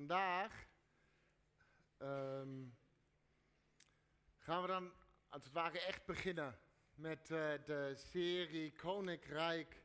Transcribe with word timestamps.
vandaag 0.00 0.66
ehm, 1.98 2.64
gaan 4.38 4.60
we 4.62 4.66
dan 4.66 4.92
als 5.28 5.44
het 5.44 5.52
ware 5.52 5.80
echt 5.80 6.04
beginnen 6.04 6.58
met 6.94 7.30
eh, 7.30 7.52
de 7.64 7.92
serie 7.94 8.72
Koninkrijk 8.72 9.82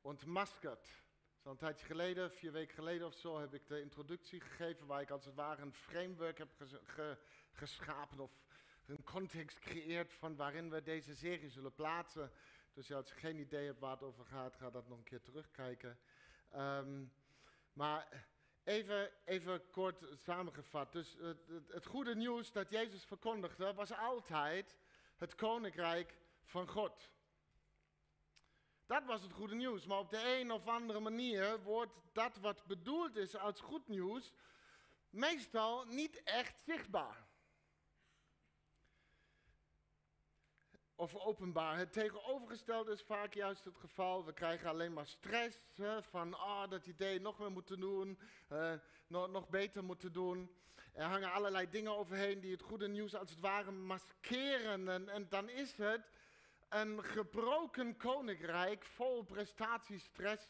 ontmaskerd. 0.00 1.04
Zo 1.42 1.50
een 1.50 1.56
tijdje 1.56 1.86
geleden, 1.86 2.32
vier 2.32 2.52
weken 2.52 2.74
geleden 2.74 3.06
of 3.06 3.14
zo, 3.14 3.38
heb 3.40 3.54
ik 3.54 3.66
de 3.66 3.80
introductie 3.80 4.40
gegeven 4.40 4.86
waar 4.86 5.00
ik 5.00 5.10
als 5.10 5.24
het 5.24 5.34
ware 5.34 5.62
een 5.62 5.74
framework 5.74 6.38
heb 6.38 6.52
ges- 6.56 6.80
ge- 6.84 7.18
geschapen 7.52 8.18
of 8.18 8.32
een 8.86 9.02
context 9.02 9.58
creëert 9.58 10.12
van 10.12 10.36
waarin 10.36 10.70
we 10.70 10.82
deze 10.82 11.14
serie 11.16 11.50
zullen 11.50 11.74
plaatsen. 11.74 12.32
Dus 12.72 12.92
als 12.92 13.08
je 13.08 13.14
geen 13.14 13.38
idee 13.38 13.66
hebt 13.66 13.78
waar 13.78 13.92
het 13.92 14.02
over 14.02 14.24
gaat, 14.24 14.56
ga 14.56 14.70
dat 14.70 14.88
nog 14.88 14.98
een 14.98 15.04
keer 15.04 15.22
terugkijken. 15.22 15.98
Ehm, 16.50 17.04
maar 17.72 18.30
even, 18.64 19.10
even 19.24 19.70
kort 19.70 20.04
samengevat. 20.12 20.92
Dus 20.92 21.16
het, 21.20 21.46
het, 21.46 21.68
het 21.68 21.86
goede 21.86 22.14
nieuws 22.14 22.52
dat 22.52 22.70
Jezus 22.70 23.04
verkondigde 23.04 23.74
was 23.74 23.92
altijd 23.92 24.76
het 25.16 25.34
koninkrijk 25.34 26.18
van 26.44 26.68
God. 26.68 27.10
Dat 28.86 29.04
was 29.04 29.22
het 29.22 29.32
goede 29.32 29.54
nieuws. 29.54 29.86
Maar 29.86 29.98
op 29.98 30.10
de 30.10 30.38
een 30.40 30.50
of 30.50 30.66
andere 30.66 31.00
manier 31.00 31.62
wordt 31.62 31.92
dat 32.12 32.36
wat 32.36 32.66
bedoeld 32.66 33.16
is 33.16 33.36
als 33.36 33.60
goed 33.60 33.88
nieuws 33.88 34.32
meestal 35.10 35.84
niet 35.84 36.22
echt 36.22 36.62
zichtbaar. 36.66 37.26
Of 41.02 41.16
openbaar. 41.16 41.76
Het 41.76 41.92
tegenovergestelde 41.92 42.92
is 42.92 43.02
vaak 43.02 43.34
juist 43.34 43.64
het 43.64 43.76
geval. 43.76 44.24
We 44.24 44.32
krijgen 44.32 44.68
alleen 44.68 44.92
maar 44.92 45.06
stress 45.06 45.58
hè, 45.74 46.02
van 46.02 46.34
oh, 46.34 46.68
dat 46.68 46.86
idee 46.86 47.20
nog 47.20 47.38
meer 47.38 47.50
moeten 47.50 47.80
doen, 47.80 48.18
eh, 48.48 48.72
nog, 49.06 49.30
nog 49.30 49.48
beter 49.48 49.84
moeten 49.84 50.12
doen. 50.12 50.54
Er 50.92 51.04
hangen 51.04 51.32
allerlei 51.32 51.70
dingen 51.70 51.96
overheen 51.96 52.40
die 52.40 52.52
het 52.52 52.62
goede 52.62 52.88
nieuws 52.88 53.14
als 53.14 53.30
het 53.30 53.40
ware 53.40 53.70
maskeren. 53.70 54.88
En, 54.88 55.08
en 55.08 55.26
dan 55.28 55.48
is 55.48 55.76
het 55.76 56.10
een 56.68 57.04
gebroken 57.04 57.96
koninkrijk 57.96 58.84
vol 58.84 59.22
prestatiestress. 59.22 60.48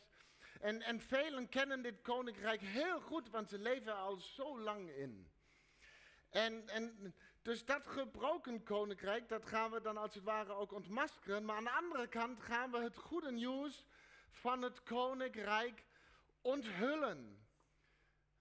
En, 0.60 0.82
en 0.82 1.00
velen 1.00 1.48
kennen 1.48 1.82
dit 1.82 2.00
koninkrijk 2.02 2.60
heel 2.60 3.00
goed, 3.00 3.30
want 3.30 3.48
ze 3.48 3.58
leven 3.58 3.86
er 3.86 3.98
al 3.98 4.16
zo 4.16 4.60
lang 4.60 4.90
in. 4.90 5.30
En, 6.30 6.68
en 6.68 7.14
dus 7.42 7.64
dat 7.64 7.86
gebroken 7.86 8.62
koninkrijk, 8.62 9.28
dat 9.28 9.46
gaan 9.46 9.70
we 9.70 9.80
dan 9.80 9.96
als 9.96 10.14
het 10.14 10.24
ware 10.24 10.52
ook 10.52 10.72
ontmaskeren. 10.72 11.44
Maar 11.44 11.56
aan 11.56 11.64
de 11.64 11.70
andere 11.70 12.06
kant 12.06 12.40
gaan 12.40 12.70
we 12.70 12.78
het 12.78 12.96
goede 12.96 13.32
nieuws 13.32 13.84
van 14.30 14.62
het 14.62 14.82
koninkrijk 14.82 15.84
onthullen. 16.40 17.46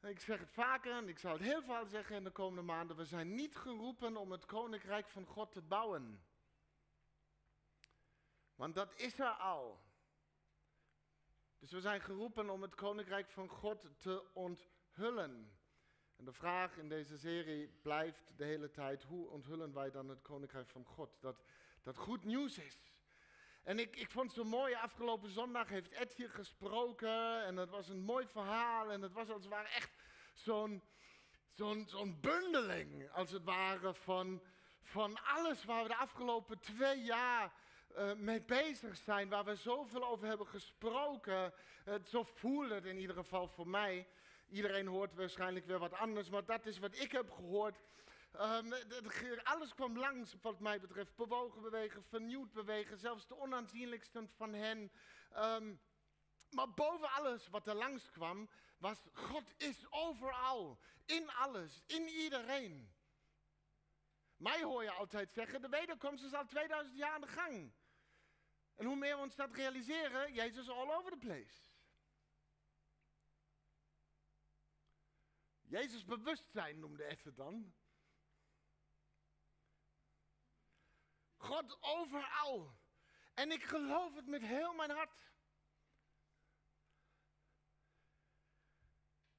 Ik 0.01 0.19
zeg 0.19 0.39
het 0.39 0.51
vaker 0.51 0.95
en 0.95 1.07
ik 1.07 1.19
zal 1.19 1.31
het 1.31 1.41
heel 1.41 1.61
veel 1.61 1.85
zeggen 1.85 2.15
in 2.15 2.23
de 2.23 2.31
komende 2.31 2.61
maanden. 2.61 2.97
We 2.97 3.05
zijn 3.05 3.35
niet 3.35 3.55
geroepen 3.55 4.17
om 4.17 4.31
het 4.31 4.45
koninkrijk 4.45 5.07
van 5.07 5.25
God 5.25 5.51
te 5.51 5.61
bouwen. 5.61 6.23
Want 8.55 8.75
dat 8.75 8.95
is 8.95 9.19
er 9.19 9.29
al. 9.29 9.81
Dus 11.59 11.71
we 11.71 11.81
zijn 11.81 12.01
geroepen 12.01 12.49
om 12.49 12.61
het 12.61 12.75
koninkrijk 12.75 13.29
van 13.29 13.49
God 13.49 13.87
te 13.97 14.25
onthullen. 14.33 15.60
En 16.21 16.27
de 16.27 16.33
vraag 16.33 16.77
in 16.77 16.89
deze 16.89 17.17
serie 17.17 17.67
blijft 17.81 18.33
de 18.37 18.43
hele 18.43 18.71
tijd: 18.71 19.03
hoe 19.03 19.29
onthullen 19.29 19.73
wij 19.73 19.91
dan 19.91 20.09
het 20.09 20.21
koninkrijk 20.21 20.69
van 20.69 20.85
God? 20.85 21.09
Dat, 21.19 21.43
dat 21.83 21.97
goed 21.97 22.23
nieuws 22.23 22.57
is. 22.57 22.77
En 23.63 23.79
ik, 23.79 23.95
ik 23.95 24.09
vond 24.09 24.25
het 24.25 24.35
zo 24.35 24.43
mooi, 24.43 24.73
afgelopen 24.73 25.29
zondag 25.29 25.69
heeft 25.69 25.89
Ed 25.89 26.13
hier 26.13 26.29
gesproken 26.29 27.45
en 27.45 27.57
het 27.57 27.69
was 27.69 27.89
een 27.89 28.01
mooi 28.01 28.27
verhaal 28.27 28.91
en 28.91 29.01
het 29.01 29.13
was 29.13 29.29
als 29.29 29.41
het 29.41 29.51
ware 29.51 29.67
echt 29.67 29.91
zo'n 30.33 30.83
zo'n 31.85 32.17
bundeling, 32.19 33.11
als 33.11 33.31
het 33.31 33.43
ware, 33.43 33.93
van, 33.93 34.41
van 34.81 35.23
alles 35.23 35.63
waar 35.63 35.83
we 35.83 35.89
de 35.89 35.95
afgelopen 35.95 36.59
twee 36.59 37.03
jaar 37.03 37.53
uh, 37.97 38.13
mee 38.13 38.41
bezig 38.41 38.97
zijn, 38.97 39.29
waar 39.29 39.45
we 39.45 39.55
zoveel 39.55 40.07
over 40.07 40.27
hebben 40.27 40.47
gesproken. 40.47 41.53
Zo 42.05 42.23
voelde 42.23 42.73
het 42.73 42.85
in 42.85 42.97
ieder 42.97 43.15
geval 43.15 43.47
voor 43.47 43.67
mij. 43.67 44.07
Iedereen 44.51 44.87
hoort 44.87 45.15
waarschijnlijk 45.15 45.65
weer 45.65 45.79
wat 45.79 45.93
anders, 45.93 46.29
maar 46.29 46.45
dat 46.45 46.65
is 46.65 46.79
wat 46.79 46.99
ik 46.99 47.11
heb 47.11 47.31
gehoord. 47.31 47.81
Um, 48.39 48.73
alles 49.43 49.73
kwam 49.73 49.97
langs, 49.97 50.35
wat 50.41 50.59
mij 50.59 50.79
betreft. 50.79 51.15
Bewogen 51.15 51.61
bewegen, 51.61 52.03
vernieuwd 52.03 52.51
bewegen, 52.51 52.97
zelfs 52.97 53.27
de 53.27 53.39
onaanzienlijksten 53.39 54.29
van 54.35 54.53
hen. 54.53 54.91
Um, 55.37 55.79
maar 56.49 56.73
boven 56.73 57.11
alles 57.11 57.47
wat 57.47 57.67
er 57.67 57.75
langs 57.75 58.09
kwam, 58.09 58.49
was 58.77 58.97
God 59.13 59.53
is 59.57 59.85
overal, 59.89 60.79
in 61.05 61.31
alles, 61.31 61.81
in 61.85 62.07
iedereen. 62.07 62.93
Mij 64.37 64.63
hoor 64.63 64.83
je 64.83 64.91
altijd 64.91 65.33
zeggen, 65.33 65.61
de 65.61 65.69
wederkomst 65.69 66.23
is 66.23 66.33
al 66.33 66.45
2000 66.45 66.97
jaar 66.97 67.11
aan 67.11 67.21
de 67.21 67.27
gang. 67.27 67.71
En 68.75 68.85
hoe 68.85 68.95
meer 68.95 69.15
we 69.15 69.21
ons 69.21 69.35
dat 69.35 69.53
realiseren, 69.53 70.33
Jezus 70.33 70.69
all 70.69 70.91
over 70.91 71.11
the 71.11 71.17
place. 71.17 71.70
Jezus 75.71 76.05
bewustzijn 76.05 76.79
noemde 76.79 77.03
het 77.03 77.35
dan. 77.35 77.73
God 81.37 81.77
overal. 81.81 82.79
En 83.33 83.51
ik 83.51 83.63
geloof 83.63 84.15
het 84.15 84.27
met 84.27 84.41
heel 84.41 84.73
mijn 84.73 84.89
hart. 84.89 85.31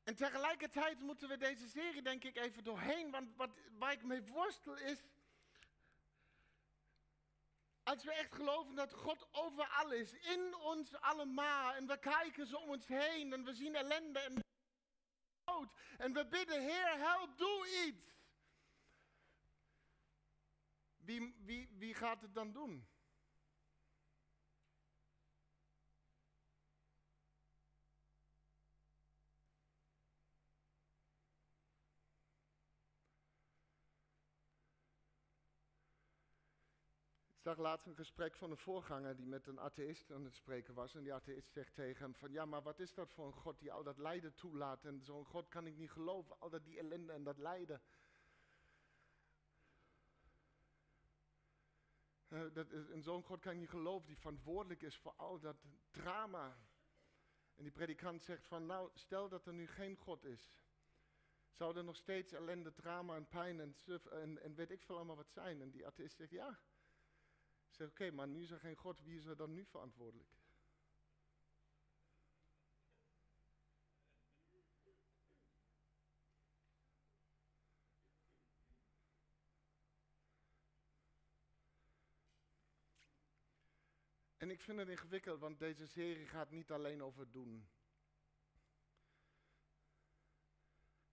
En 0.03 0.16
tegelijkertijd 0.16 1.00
moeten 1.00 1.28
we 1.28 1.37
deze 1.37 1.69
serie 1.69 2.03
denk 2.03 2.25
ik 2.25 2.37
even 2.37 2.64
doorheen, 2.64 3.10
want 3.10 3.37
wat, 3.37 3.50
waar 3.78 3.93
ik 3.93 4.03
mee 4.03 4.22
worstel 4.22 4.76
is, 4.76 4.99
als 7.82 8.04
we 8.04 8.12
echt 8.12 8.34
geloven 8.34 8.75
dat 8.75 8.93
God 8.93 9.28
overal 9.31 9.93
is, 9.93 10.12
in 10.12 10.54
ons 10.54 10.94
allemaal, 10.94 11.72
en 11.72 11.87
we 11.87 11.99
kijken 11.99 12.47
zo 12.47 12.56
om 12.56 12.69
ons 12.69 12.87
heen 12.87 13.32
en 13.32 13.44
we 13.44 13.54
zien 13.54 13.75
ellende 13.75 14.19
en 14.19 14.43
en 15.98 16.12
we 16.12 16.26
bidden, 16.26 16.60
Heer, 16.60 16.98
help, 16.98 17.38
doe 17.38 17.86
iets. 17.86 18.10
Wie, 20.96 21.34
wie, 21.44 21.68
wie 21.78 21.94
gaat 21.94 22.20
het 22.20 22.34
dan 22.34 22.52
doen? 22.52 22.86
Zag 37.42 37.58
laatst 37.58 37.86
een 37.86 37.94
gesprek 37.94 38.36
van 38.36 38.50
een 38.50 38.56
voorganger 38.56 39.16
die 39.16 39.26
met 39.26 39.47
een 39.47 39.60
atheïst 39.60 40.10
aan 40.10 40.25
het 40.25 40.34
spreken 40.34 40.75
was. 40.75 40.94
En 40.94 41.03
die 41.03 41.14
atheïst 41.14 41.53
zegt 41.53 41.75
tegen 41.75 42.03
hem 42.03 42.14
van, 42.14 42.32
ja, 42.32 42.44
maar 42.44 42.62
wat 42.62 42.80
is 42.80 42.94
dat 42.94 43.10
voor 43.10 43.26
een 43.26 43.32
God 43.32 43.58
die 43.58 43.72
al 43.72 43.82
dat 43.82 43.98
lijden 43.98 44.34
toelaat? 44.34 44.84
En 44.84 45.03
zo'n 45.03 45.25
God 45.25 45.48
kan 45.48 45.66
ik 45.66 45.76
niet 45.76 45.91
geloven, 45.91 46.41
al 46.41 46.50
dat 46.50 46.64
die 46.64 46.78
ellende 46.78 47.12
en 47.12 47.22
dat 47.22 47.38
lijden. 47.38 47.82
Uh, 52.28 52.52
dat 52.52 52.70
is, 52.70 52.88
en 52.88 53.02
zo'n 53.02 53.22
God 53.22 53.41
kan 53.41 53.52
ik 53.52 53.58
niet 53.58 53.69
geloven 53.69 54.06
die 54.06 54.19
verantwoordelijk 54.19 54.82
is 54.82 54.97
voor 54.97 55.14
al 55.16 55.41
dat 55.41 55.56
drama. 55.91 56.56
En 57.54 57.62
die 57.62 57.72
predikant 57.72 58.22
zegt 58.22 58.47
van, 58.47 58.66
nou, 58.66 58.91
stel 58.94 59.28
dat 59.28 59.47
er 59.47 59.52
nu 59.52 59.66
geen 59.66 59.97
God 59.97 60.25
is. 60.25 60.60
Zou 61.50 61.76
er 61.76 61.84
nog 61.84 61.97
steeds 61.97 62.32
ellende, 62.32 62.72
drama 62.72 63.16
en 63.16 63.26
pijn 63.28 63.60
en, 63.60 63.75
en, 64.10 64.42
en 64.42 64.54
weet 64.54 64.70
ik 64.70 64.82
veel 64.82 64.97
allemaal 64.97 65.16
wat 65.16 65.31
zijn? 65.31 65.60
En 65.60 65.70
die 65.70 65.86
atheïst 65.86 66.16
zegt, 66.16 66.31
ja. 66.31 66.60
Zeg, 67.72 67.88
oké, 67.88 68.10
maar 68.10 68.28
nu 68.28 68.43
is 68.43 68.50
er 68.50 68.60
geen 68.60 68.77
God, 68.77 69.03
wie 69.03 69.19
is 69.19 69.25
er 69.25 69.37
dan 69.37 69.53
nu 69.53 69.65
verantwoordelijk? 69.65 70.31
En 84.37 84.50
ik 84.50 84.61
vind 84.61 84.79
het 84.79 84.88
ingewikkeld, 84.88 85.41
want 85.41 85.58
deze 85.58 85.87
serie 85.87 86.26
gaat 86.26 86.50
niet 86.50 86.70
alleen 86.70 87.02
over 87.02 87.31
doen. 87.31 87.69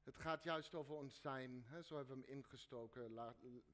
Het 0.03 0.17
gaat 0.17 0.43
juist 0.43 0.75
over 0.75 0.95
ons 0.95 1.21
zijn. 1.21 1.63
Hè? 1.65 1.83
Zo 1.83 1.95
hebben 1.95 2.15
we 2.15 2.21
hem 2.21 2.31
ingestoken. 2.37 3.13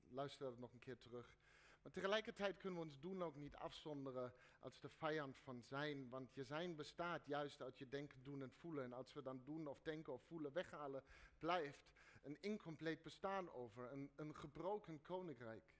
Luister 0.09 0.45
dat 0.45 0.57
nog 0.57 0.73
een 0.73 0.79
keer 0.79 0.99
terug. 0.99 1.37
Maar 1.85 1.93
tegelijkertijd 1.93 2.57
kunnen 2.57 2.79
we 2.79 2.85
ons 2.85 2.99
doen 2.99 3.23
ook 3.23 3.35
niet 3.35 3.55
afzonderen 3.55 4.33
als 4.59 4.79
de 4.79 4.89
vijand 4.89 5.39
van 5.39 5.61
zijn. 5.61 6.09
Want 6.09 6.33
je 6.33 6.43
zijn 6.43 6.75
bestaat 6.75 7.25
juist 7.25 7.61
uit 7.61 7.77
je 7.77 7.87
denken, 7.87 8.23
doen 8.23 8.41
en 8.41 8.51
voelen. 8.51 8.83
En 8.83 8.93
als 8.93 9.13
we 9.13 9.21
dan 9.21 9.41
doen 9.43 9.67
of 9.67 9.81
denken 9.81 10.13
of 10.13 10.21
voelen 10.23 10.53
weghalen, 10.53 11.03
blijft 11.39 11.91
een 12.23 12.37
incompleet 12.41 13.01
bestaan 13.01 13.51
over. 13.51 13.91
Een, 13.91 14.11
een 14.15 14.35
gebroken 14.35 15.01
koninkrijk. 15.01 15.74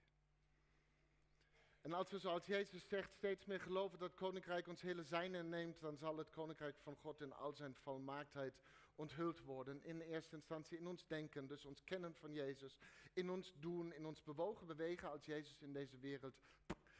En 1.85 1.93
als 1.93 2.11
we 2.11 2.19
zoals 2.19 2.45
Jezus 2.45 2.87
zegt 2.87 3.13
steeds 3.13 3.45
meer 3.45 3.59
geloven 3.59 3.99
dat 3.99 4.13
koninkrijk 4.13 4.67
ons 4.67 4.81
hele 4.81 5.03
zijn 5.03 5.35
inneemt, 5.35 5.79
dan 5.79 5.97
zal 5.97 6.17
het 6.17 6.29
koninkrijk 6.29 6.77
van 6.77 6.95
God 6.95 7.21
in 7.21 7.33
al 7.33 7.53
zijn 7.53 7.75
volmaaktheid 7.75 8.53
onthuld 8.95 9.41
worden. 9.41 9.83
In 9.83 10.01
eerste 10.01 10.35
instantie 10.35 10.77
in 10.77 10.87
ons 10.87 11.07
denken, 11.07 11.47
dus 11.47 11.65
ons 11.65 11.83
kennen 11.83 12.15
van 12.15 12.33
Jezus. 12.33 12.77
In 13.13 13.29
ons 13.29 13.53
doen, 13.59 13.93
in 13.93 14.05
ons 14.05 14.23
bewogen 14.23 14.67
bewegen 14.67 15.09
als 15.09 15.25
Jezus 15.25 15.61
in 15.61 15.73
deze 15.73 15.97
wereld. 15.97 16.35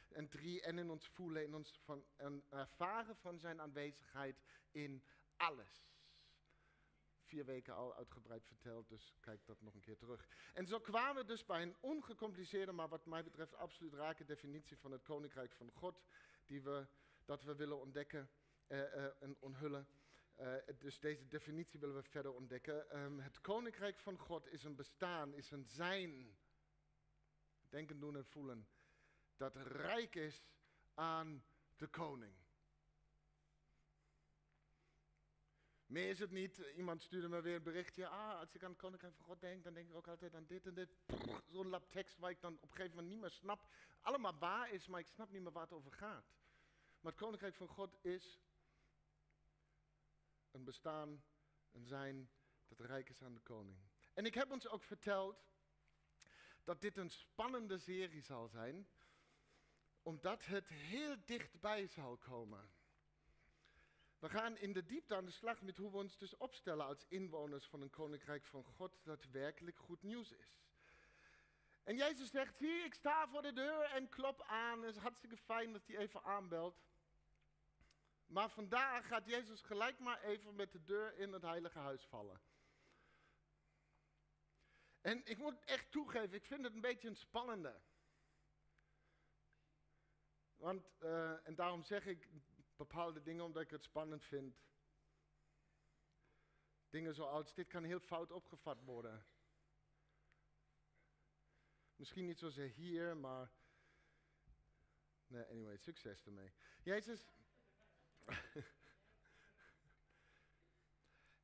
En 0.08 0.28
drie, 0.28 0.62
en 0.62 0.78
in 0.78 0.90
ons 0.90 1.08
voelen, 1.08 1.42
in 1.42 1.54
ons 1.54 1.80
van, 1.84 2.04
en 2.16 2.44
ervaren 2.50 3.16
van 3.16 3.38
zijn 3.38 3.60
aanwezigheid 3.60 4.42
in 4.70 5.02
alles. 5.36 5.95
Vier 7.26 7.44
weken 7.44 7.74
al 7.74 7.94
uitgebreid 7.94 8.46
verteld, 8.46 8.88
dus 8.88 9.14
kijk 9.20 9.46
dat 9.46 9.60
nog 9.60 9.74
een 9.74 9.80
keer 9.80 9.96
terug. 9.96 10.26
En 10.54 10.66
zo 10.66 10.80
kwamen 10.80 11.22
we 11.22 11.24
dus 11.24 11.44
bij 11.44 11.62
een 11.62 11.76
ongecompliceerde, 11.80 12.72
maar 12.72 12.88
wat 12.88 13.06
mij 13.06 13.24
betreft 13.24 13.54
absoluut 13.54 13.94
rake 13.94 14.24
definitie 14.24 14.78
van 14.78 14.92
het 14.92 15.02
Koninkrijk 15.02 15.52
van 15.52 15.70
God, 15.70 16.02
die 16.46 16.62
we, 16.62 16.86
dat 17.24 17.42
we 17.42 17.54
willen 17.54 17.80
ontdekken 17.80 18.30
uh, 18.68 18.78
uh, 18.78 19.22
en 19.22 19.36
onthullen. 19.40 19.88
Uh, 20.40 20.54
dus 20.78 20.98
deze 20.98 21.26
definitie 21.26 21.80
willen 21.80 21.94
we 21.94 22.02
verder 22.02 22.32
ontdekken. 22.32 22.98
Um, 22.98 23.20
het 23.20 23.40
Koninkrijk 23.40 23.98
van 23.98 24.18
God 24.18 24.48
is 24.48 24.64
een 24.64 24.76
bestaan, 24.76 25.34
is 25.34 25.50
een 25.50 25.64
zijn. 25.64 26.36
Denken, 27.68 27.98
doen 27.98 28.16
en 28.16 28.24
voelen. 28.24 28.68
Dat 29.36 29.56
rijk 29.56 30.14
is 30.14 30.44
aan 30.94 31.44
de 31.76 31.86
koning. 31.86 32.34
Meer 35.86 36.08
is 36.08 36.18
het 36.18 36.30
niet. 36.30 36.58
Iemand 36.58 37.02
stuurde 37.02 37.28
me 37.28 37.40
weer 37.40 37.54
een 37.54 37.62
berichtje. 37.62 38.08
Ah, 38.08 38.38
als 38.38 38.54
ik 38.54 38.62
aan 38.62 38.70
het 38.70 38.78
Koninkrijk 38.78 39.14
van 39.14 39.24
God 39.24 39.40
denk, 39.40 39.64
dan 39.64 39.74
denk 39.74 39.88
ik 39.88 39.94
ook 39.94 40.08
altijd 40.08 40.34
aan 40.34 40.46
dit 40.46 40.66
en 40.66 40.74
dit. 40.74 40.96
Zo'n 41.46 41.68
lap 41.68 41.90
tekst 41.90 42.18
waar 42.18 42.30
ik 42.30 42.40
dan 42.40 42.54
op 42.54 42.62
een 42.62 42.68
gegeven 42.68 42.90
moment 42.90 43.08
niet 43.12 43.20
meer 43.20 43.30
snap. 43.30 43.68
Allemaal 44.00 44.38
waar 44.38 44.70
is, 44.70 44.86
maar 44.86 45.00
ik 45.00 45.08
snap 45.08 45.30
niet 45.30 45.42
meer 45.42 45.52
waar 45.52 45.62
het 45.62 45.72
over 45.72 45.92
gaat. 45.92 46.34
Maar 47.00 47.12
het 47.12 47.20
Koninkrijk 47.20 47.54
van 47.54 47.68
God 47.68 48.04
is 48.04 48.40
een 50.50 50.64
bestaan, 50.64 51.24
een 51.72 51.86
zijn 51.86 52.30
dat 52.68 52.80
rijk 52.80 53.08
is 53.08 53.22
aan 53.22 53.34
de 53.34 53.40
koning. 53.40 53.78
En 54.14 54.26
ik 54.26 54.34
heb 54.34 54.50
ons 54.50 54.68
ook 54.68 54.82
verteld 54.82 55.46
dat 56.64 56.80
dit 56.80 56.96
een 56.96 57.10
spannende 57.10 57.78
serie 57.78 58.22
zal 58.22 58.48
zijn, 58.48 58.88
omdat 60.02 60.44
het 60.44 60.68
heel 60.68 61.16
dichtbij 61.24 61.86
zal 61.86 62.16
komen. 62.16 62.70
We 64.18 64.28
gaan 64.28 64.56
in 64.56 64.72
de 64.72 64.84
diepte 64.84 65.14
aan 65.16 65.24
de 65.24 65.30
slag 65.30 65.62
met 65.62 65.76
hoe 65.76 65.90
we 65.90 65.96
ons 65.96 66.18
dus 66.18 66.36
opstellen 66.36 66.86
als 66.86 67.06
inwoners 67.08 67.66
van 67.66 67.80
een 67.80 67.90
koninkrijk 67.90 68.44
van 68.44 68.64
God 68.64 68.98
dat 69.02 69.24
werkelijk 69.30 69.78
goed 69.78 70.02
nieuws 70.02 70.32
is. 70.32 70.60
En 71.82 71.96
Jezus 71.96 72.30
zegt, 72.30 72.58
hier, 72.58 72.84
ik 72.84 72.94
sta 72.94 73.28
voor 73.28 73.42
de 73.42 73.52
deur 73.52 73.82
en 73.82 74.08
klop 74.08 74.42
aan. 74.42 74.82
Het 74.82 74.94
is 74.94 75.02
hartstikke 75.02 75.36
fijn 75.36 75.72
dat 75.72 75.86
hij 75.86 75.96
even 75.96 76.22
aanbelt. 76.22 76.84
Maar 78.26 78.50
vandaag 78.50 79.06
gaat 79.06 79.26
Jezus 79.26 79.62
gelijk 79.62 79.98
maar 79.98 80.22
even 80.22 80.54
met 80.54 80.72
de 80.72 80.84
deur 80.84 81.18
in 81.18 81.32
het 81.32 81.42
heilige 81.42 81.78
huis 81.78 82.04
vallen. 82.04 82.40
En 85.00 85.20
ik 85.24 85.38
moet 85.38 85.64
echt 85.64 85.90
toegeven, 85.90 86.36
ik 86.36 86.44
vind 86.44 86.64
het 86.64 86.74
een 86.74 86.80
beetje 86.80 87.08
een 87.08 87.16
spannende. 87.16 87.80
Want, 90.56 90.90
uh, 91.02 91.46
en 91.46 91.54
daarom 91.54 91.82
zeg 91.82 92.06
ik 92.06 92.28
bepaalde 92.76 93.22
dingen 93.22 93.44
omdat 93.44 93.62
ik 93.62 93.70
het 93.70 93.84
spannend 93.84 94.24
vind. 94.24 94.56
Dingen 96.90 97.14
zoals, 97.14 97.54
dit 97.54 97.66
kan 97.66 97.84
heel 97.84 98.00
fout 98.00 98.32
opgevat 98.32 98.82
worden. 98.82 99.26
Misschien 101.96 102.26
niet 102.26 102.38
zozeer 102.38 102.68
hier, 102.68 103.16
maar... 103.16 103.50
Nee, 105.26 105.44
anyway, 105.44 105.76
succes 105.76 106.26
ermee. 106.26 106.52
Jezus... 106.82 107.26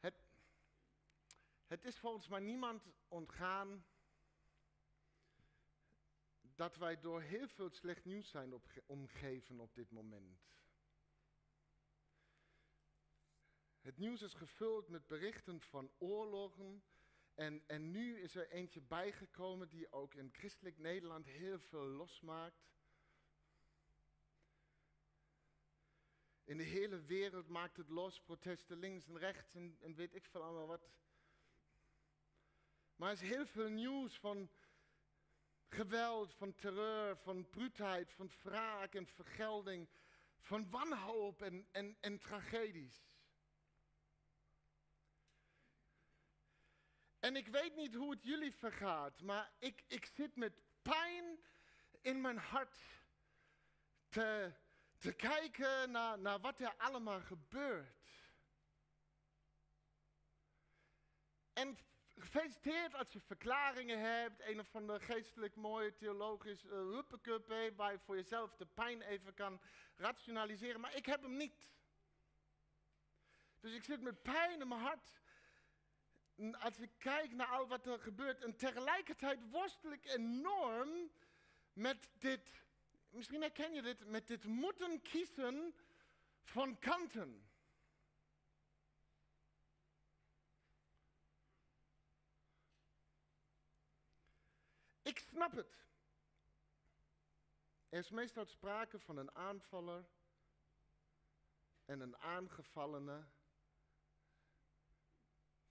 het, 0.00 0.23
het 1.67 1.84
is 1.84 1.99
volgens 1.99 2.29
mij 2.29 2.40
niemand 2.40 2.88
ontgaan 3.08 3.84
dat 6.55 6.76
wij 6.76 7.00
door 7.00 7.23
heel 7.23 7.49
veel 7.49 7.70
slecht 7.70 8.05
nieuws 8.05 8.31
zijn 8.31 8.61
omgeven 8.87 9.61
op 9.61 9.75
dit 9.75 9.90
moment. 9.90 10.40
Het 13.82 13.99
nieuws 13.99 14.23
is 14.23 14.34
gevuld 14.34 14.88
met 14.88 15.06
berichten 15.06 15.61
van 15.61 15.90
oorlogen. 15.99 16.82
En, 17.34 17.62
en 17.67 17.90
nu 17.90 18.20
is 18.20 18.34
er 18.34 18.50
eentje 18.50 18.81
bijgekomen 18.81 19.69
die 19.69 19.93
ook 19.93 20.14
in 20.14 20.32
christelijk 20.32 20.79
Nederland 20.79 21.26
heel 21.26 21.58
veel 21.58 21.84
losmaakt. 21.84 22.70
In 26.44 26.56
de 26.56 26.62
hele 26.62 27.00
wereld 27.00 27.49
maakt 27.49 27.76
het 27.76 27.88
los, 27.88 28.20
protesten 28.20 28.79
links 28.79 29.06
en 29.06 29.19
rechts 29.19 29.55
en, 29.55 29.94
weet 29.94 30.14
ik 30.14 30.25
veel 30.25 30.43
allemaal 30.43 30.67
wat. 30.67 30.90
Maar 32.96 33.08
er 33.08 33.23
is 33.23 33.29
heel 33.29 33.46
veel 33.46 33.69
nieuws 33.69 34.19
van 34.19 34.50
geweld, 35.69 36.34
van 36.34 36.55
terreur, 36.55 37.17
van 37.17 37.49
bruutheid, 37.50 38.12
van 38.12 38.31
wraak 38.43 38.94
en 38.94 39.06
vergelding, 39.06 39.88
van 40.38 40.70
wanhoop 40.70 41.43
en, 41.43 41.67
en, 41.70 41.96
en 42.00 42.19
tragedies. 42.19 43.11
En 47.22 47.36
ik 47.36 47.48
weet 47.48 47.74
niet 47.74 47.94
hoe 47.94 48.10
het 48.10 48.24
jullie 48.24 48.54
vergaat, 48.54 49.20
maar 49.20 49.52
ik, 49.58 49.84
ik 49.86 50.06
zit 50.06 50.36
met 50.36 50.52
pijn 50.82 51.40
in 52.00 52.20
mijn 52.20 52.38
hart 52.38 52.78
te, 54.08 54.52
te 54.98 55.12
kijken 55.12 55.90
naar, 55.90 56.19
naar 56.19 56.40
wat 56.40 56.60
er 56.60 56.74
allemaal 56.76 57.20
gebeurt. 57.20 58.10
En 61.52 61.76
gefeliciteerd 62.16 62.94
als 62.94 63.12
je 63.12 63.20
verklaringen 63.20 64.00
hebt, 64.00 64.40
een 64.40 64.60
of 64.60 64.74
andere 64.74 65.00
geestelijk 65.00 65.54
mooie 65.54 65.94
theologisch 65.94 66.64
uh, 66.64 67.76
waar 67.76 67.92
je 67.92 67.98
voor 67.98 68.16
jezelf 68.16 68.54
de 68.56 68.66
pijn 68.66 69.02
even 69.02 69.34
kan 69.34 69.60
rationaliseren, 69.96 70.80
maar 70.80 70.96
ik 70.96 71.06
heb 71.06 71.22
hem 71.22 71.36
niet. 71.36 71.72
Dus 73.60 73.74
ik 73.74 73.84
zit 73.84 74.00
met 74.00 74.22
pijn 74.22 74.60
in 74.60 74.69
mijn 74.69 74.80
hart 74.80 75.21
als 76.52 76.79
ik 76.79 76.90
kijk 76.99 77.32
naar 77.32 77.46
al 77.46 77.69
wat 77.69 77.87
er 77.87 77.99
gebeurt, 77.99 78.43
en 78.43 78.56
tegelijkertijd 78.56 79.50
worstel 79.50 79.93
ik 79.93 80.05
enorm 80.05 81.11
met 81.73 82.11
dit, 82.19 82.64
misschien 83.08 83.40
herken 83.40 83.75
je 83.75 83.82
dit, 83.82 84.06
met 84.06 84.26
dit 84.26 84.44
moeten 84.44 85.02
kiezen 85.02 85.75
van 86.43 86.79
kanten. 86.79 87.50
Ik 95.03 95.19
snap 95.19 95.53
het. 95.53 95.81
Er 97.89 97.98
is 97.98 98.10
meestal 98.10 98.44
sprake 98.44 98.98
van 98.98 99.17
een 99.17 99.34
aanvaller 99.34 100.05
en 101.84 102.01
een 102.01 102.17
aangevallene 102.17 103.24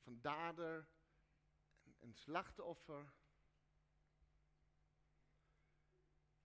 van 0.04 0.20
dader 0.22 0.88
en, 2.00 2.14
slachtoffer. 2.14 3.14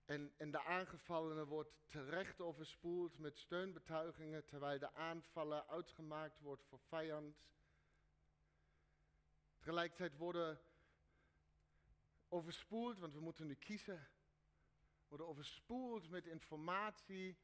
En, 0.04 0.32
en 0.36 0.50
de 0.50 0.60
aangevallene 0.64 1.46
wordt 1.46 1.78
terecht 1.86 2.40
overspoeld 2.40 3.18
met 3.18 3.38
steunbetuigingen, 3.38 4.44
terwijl 4.44 4.78
de 4.78 4.92
aanvaller 4.92 5.66
uitgemaakt 5.66 6.40
wordt 6.40 6.64
voor 6.64 6.80
vijand. 6.80 7.44
Tegelijkertijd 9.56 10.16
worden 10.16 10.60
overspoeld, 12.28 12.98
want 12.98 13.14
we 13.14 13.20
moeten 13.20 13.46
nu 13.46 13.54
kiezen, 13.54 14.08
worden 15.08 15.26
overspoeld 15.26 16.08
met 16.08 16.26
informatie 16.26 17.38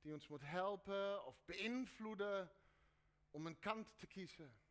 die 0.00 0.12
ons 0.12 0.28
moet 0.28 0.42
helpen 0.42 1.24
of 1.24 1.44
beïnvloeden 1.44 2.50
om 3.30 3.46
een 3.46 3.58
kant 3.58 3.98
te 3.98 4.06
kiezen. 4.06 4.65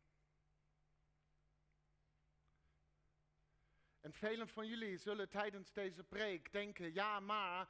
En 4.06 4.12
velen 4.12 4.48
van 4.48 4.66
jullie 4.66 4.96
zullen 4.96 5.28
tijdens 5.28 5.72
deze 5.72 6.04
preek 6.04 6.52
denken, 6.52 6.92
ja 6.92 7.20
maar, 7.20 7.62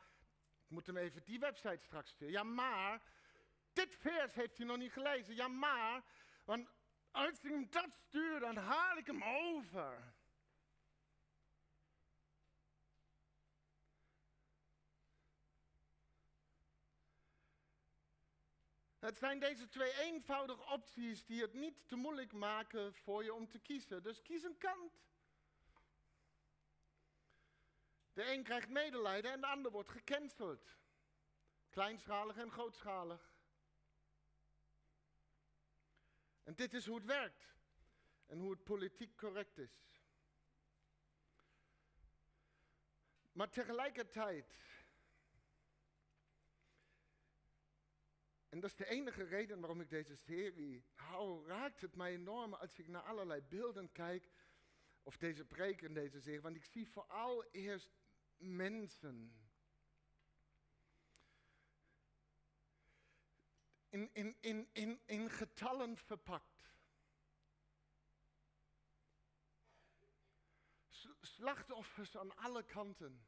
ik 0.65 0.71
moet 0.71 0.87
hem 0.87 0.97
even 0.97 1.25
die 1.25 1.39
website 1.39 1.83
straks 1.83 2.11
sturen. 2.11 2.33
Ja 2.33 2.43
maar, 2.43 3.03
dit 3.73 3.97
vers 3.97 4.35
heeft 4.35 4.57
hij 4.57 4.67
nog 4.67 4.77
niet 4.77 4.93
gelezen. 4.93 5.35
Ja 5.35 5.49
maar, 5.49 6.05
want 6.45 6.69
als 7.11 7.31
ik 7.31 7.51
hem 7.51 7.71
dat 7.71 7.93
stuur, 7.93 8.41
dan 8.41 8.57
haal 8.57 8.97
ik 8.97 9.07
hem 9.07 9.23
over. 9.25 10.15
Het 18.99 19.19
zijn 19.19 19.39
deze 19.39 19.69
twee 19.69 19.99
eenvoudige 20.01 20.65
opties 20.65 21.25
die 21.25 21.43
het 21.43 21.53
niet 21.53 21.89
te 21.89 21.97
moeilijk 21.97 22.33
maken 22.33 22.95
voor 22.95 23.25
je 23.25 23.35
om 23.35 23.49
te 23.49 23.59
kiezen. 23.59 24.03
Dus 24.03 24.23
kies 24.23 24.43
een 24.43 24.59
kant. 24.59 25.05
De 28.17 28.33
een 28.33 28.43
krijgt 28.43 28.69
medelijden 28.69 29.33
en 29.33 29.41
de 29.41 29.47
ander 29.47 29.71
wordt 29.71 29.89
gecanceld. 29.89 30.77
Kleinschalig 31.71 32.37
en 32.37 32.51
grootschalig. 32.51 33.35
En 36.43 36.55
dit 36.55 36.75
is 36.75 36.87
hoe 36.87 36.97
het 36.97 37.05
werkt. 37.05 37.55
en 38.27 38.39
hoe 38.39 38.51
het 38.51 38.65
politiek 38.65 39.17
correct 39.17 39.59
is. 39.59 39.71
Maar 43.33 43.51
tegelijkertijd, 43.51 44.55
en 48.49 48.61
dat 48.61 48.71
is 48.71 48.77
de 48.77 48.87
enige 48.87 49.25
reden 49.25 49.61
waarom 49.61 49.81
ik 49.81 49.91
deze 49.91 50.17
serie 50.17 50.85
hou, 50.95 51.47
raakt 51.47 51.81
het 51.81 51.97
mij 51.97 52.13
enorm 52.13 52.55
als 52.55 52.79
ik 52.79 52.89
naar 52.89 53.03
allerlei 53.03 53.43
beelden 53.43 53.93
kijk, 53.93 54.31
of 55.03 55.17
deze 55.17 55.45
preek 55.45 55.81
in 55.81 55.95
deze 55.95 56.21
serie, 56.21 56.41
want 56.41 56.57
ik 56.57 56.65
zie 56.65 56.89
vooral 56.89 57.45
eerst 57.45 58.06
mensen. 58.37 59.45
In, 63.89 64.11
in, 64.13 64.37
in, 64.41 64.69
in, 64.73 65.01
in 65.07 65.31
getallen 65.31 65.97
verpakt. 65.97 66.57
slachtoffers 71.21 72.17
aan 72.17 72.37
alle 72.37 72.65
kanten. 72.65 73.27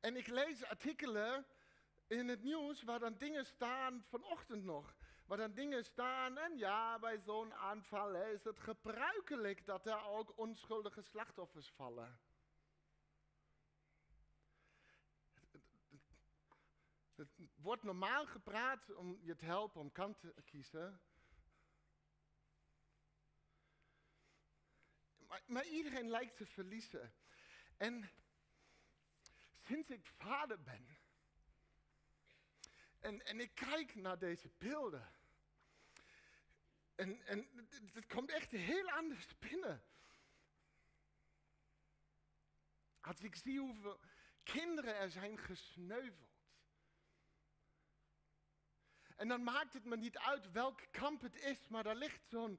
En 0.00 0.16
ik 0.16 0.26
lees 0.26 0.64
artikelen 0.64 1.46
in 2.06 2.28
het 2.28 2.42
nieuws 2.42 2.82
waar 2.82 2.98
dan 2.98 3.18
dingen 3.18 3.44
staan, 3.44 4.02
vanochtend 4.02 4.64
nog, 4.64 4.96
waar 5.30 5.38
dan 5.38 5.54
dingen 5.54 5.84
staan, 5.84 6.38
en 6.38 6.58
ja, 6.58 6.98
bij 6.98 7.18
zo'n 7.18 7.54
aanval 7.54 8.14
is 8.14 8.44
het 8.44 8.60
gebruikelijk 8.60 9.66
dat 9.66 9.86
er 9.86 10.04
ook 10.04 10.38
onschuldige 10.38 11.02
slachtoffers 11.02 11.68
vallen. 11.70 12.20
Het 17.14 17.28
wordt 17.54 17.82
normaal 17.82 18.26
gepraat 18.26 18.94
om 18.94 19.18
je 19.22 19.36
te 19.36 19.44
helpen 19.44 19.80
om 19.80 19.92
kant 19.92 20.20
te 20.20 20.42
kiezen. 20.44 21.00
Maar, 25.16 25.42
maar 25.46 25.66
iedereen 25.66 26.08
lijkt 26.08 26.36
te 26.36 26.46
verliezen. 26.46 27.14
En 27.76 28.10
sinds 29.60 29.90
ik 29.90 30.06
vader 30.06 30.62
ben, 30.62 30.98
en, 32.98 33.24
en 33.26 33.40
ik 33.40 33.54
kijk 33.54 33.94
naar 33.94 34.18
deze 34.18 34.50
beelden, 34.58 35.18
en, 37.00 37.26
en 37.26 37.68
het 37.92 38.06
komt 38.06 38.30
echt 38.30 38.50
heel 38.50 38.90
anders 38.90 39.38
binnen. 39.38 39.82
Als 43.00 43.20
ik 43.20 43.36
zie 43.36 43.58
hoeveel 43.58 44.00
kinderen 44.42 44.96
er 44.96 45.10
zijn 45.10 45.38
gesneuveld. 45.38 46.28
En 49.16 49.28
dan 49.28 49.42
maakt 49.42 49.72
het 49.72 49.84
me 49.84 49.96
niet 49.96 50.18
uit 50.18 50.50
welk 50.50 50.80
kamp 50.90 51.20
het 51.20 51.36
is, 51.36 51.68
maar 51.68 51.82
daar 51.82 51.96
ligt 51.96 52.28
zo'n 52.28 52.58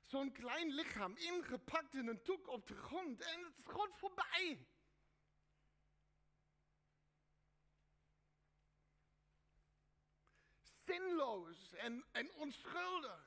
zo'n 0.00 0.32
klein 0.32 0.74
lichaam 0.74 1.16
ingepakt 1.16 1.94
in 1.94 2.06
een 2.06 2.22
toek 2.22 2.48
op 2.48 2.66
de 2.66 2.74
grond 2.74 3.20
en 3.20 3.44
het 3.44 3.58
is 3.58 3.64
gewoon 3.64 3.92
voorbij. 3.92 4.66
Zinloos 10.84 11.72
en, 11.72 12.04
en 12.12 12.32
onschuldig. 12.32 13.23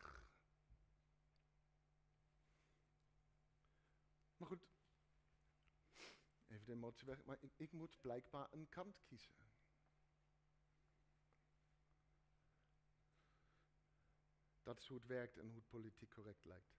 Maar 4.38 4.48
goed, 4.48 4.67
even 6.48 6.65
de 6.65 6.72
emotie 6.72 7.08
weg, 7.08 7.24
maar 7.24 7.38
ik, 7.39 7.53
ik 7.56 7.72
moet 7.72 8.01
blijkbaar 8.01 8.48
een 8.51 8.70
kant 8.70 9.01
kiezen. 9.03 9.36
Dat 14.63 14.79
is 14.79 14.88
hoe 14.88 14.98
het 14.98 15.08
werkt 15.08 15.38
en 15.38 15.48
hoe 15.48 15.56
het 15.56 15.67
politiek 15.67 16.10
correct 16.10 16.46
lijkt. 16.46 16.77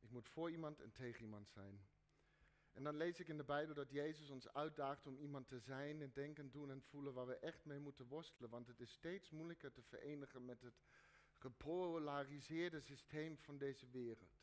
Ik 0.00 0.10
moet 0.10 0.28
voor 0.28 0.50
iemand 0.50 0.80
en 0.80 0.92
tegen 0.92 1.22
iemand 1.22 1.48
zijn. 1.48 1.86
En 2.72 2.84
dan 2.84 2.96
lees 2.96 3.20
ik 3.20 3.28
in 3.28 3.36
de 3.36 3.44
Bijbel 3.44 3.74
dat 3.74 3.90
Jezus 3.90 4.30
ons 4.30 4.52
uitdaagt 4.52 5.06
om 5.06 5.18
iemand 5.18 5.48
te 5.48 5.58
zijn 5.58 6.02
en 6.02 6.12
denken, 6.12 6.50
doen 6.50 6.70
en 6.70 6.82
voelen 6.82 7.14
waar 7.14 7.26
we 7.26 7.38
echt 7.38 7.64
mee 7.64 7.78
moeten 7.78 8.06
worstelen. 8.06 8.50
Want 8.50 8.66
het 8.66 8.80
is 8.80 8.92
steeds 8.92 9.30
moeilijker 9.30 9.72
te 9.72 9.82
verenigen 9.82 10.44
met 10.44 10.62
het 10.62 10.82
gepolariseerde 11.32 12.80
systeem 12.80 13.38
van 13.38 13.58
deze 13.58 13.90
wereld. 13.90 14.40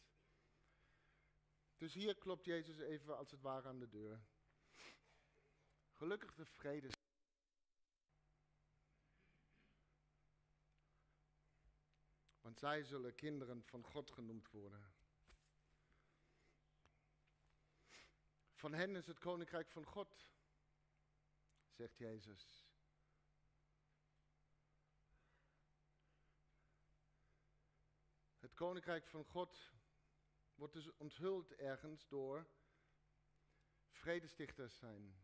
Dus 1.80 1.94
hier 1.94 2.16
klopt 2.16 2.46
Jezus 2.46 2.78
even 2.78 3.18
als 3.18 3.32
het 3.32 3.42
ware 3.42 3.68
aan 3.68 3.80
de 3.80 3.90
deur. 3.90 4.20
Gelukkig 5.92 6.36
de 6.36 6.46
vrede. 6.46 6.90
Want 12.42 12.60
zij 12.60 12.84
zullen 12.84 13.16
kinderen 13.16 13.64
van 13.64 13.84
God 13.84 14.12
genoemd 14.12 14.50
worden. 14.50 14.94
Van 18.54 18.74
hen 18.74 18.96
is 18.96 19.08
het 19.08 19.20
koninkrijk 19.20 19.70
van 19.72 19.86
God, 19.86 20.30
zegt 21.72 21.98
Jezus. 21.98 22.68
Het 28.40 28.54
koninkrijk 28.54 29.08
van 29.08 29.26
God 29.26 29.79
wordt 30.60 30.74
dus 30.74 30.98
onthuld 30.98 31.56
ergens 31.56 32.08
door 32.08 32.48
vredestichters 33.90 34.78
zijn. 34.78 35.16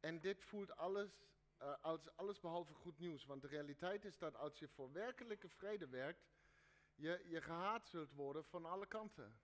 En 0.00 0.20
dit 0.20 0.42
voelt 0.42 0.76
alles 0.76 1.24
uh, 1.62 1.74
als 1.80 2.16
alles 2.16 2.40
behalve 2.40 2.74
goed 2.74 2.98
nieuws. 2.98 3.24
Want 3.24 3.42
de 3.42 3.48
realiteit 3.48 4.04
is 4.04 4.18
dat 4.18 4.36
als 4.36 4.58
je 4.58 4.68
voor 4.68 4.92
werkelijke 4.92 5.48
vrede 5.48 5.88
werkt, 5.88 6.32
je, 6.94 7.22
je 7.26 7.40
gehaat 7.40 7.86
zult 7.86 8.12
worden 8.12 8.44
van 8.44 8.64
alle 8.64 8.86
kanten. 8.86 9.38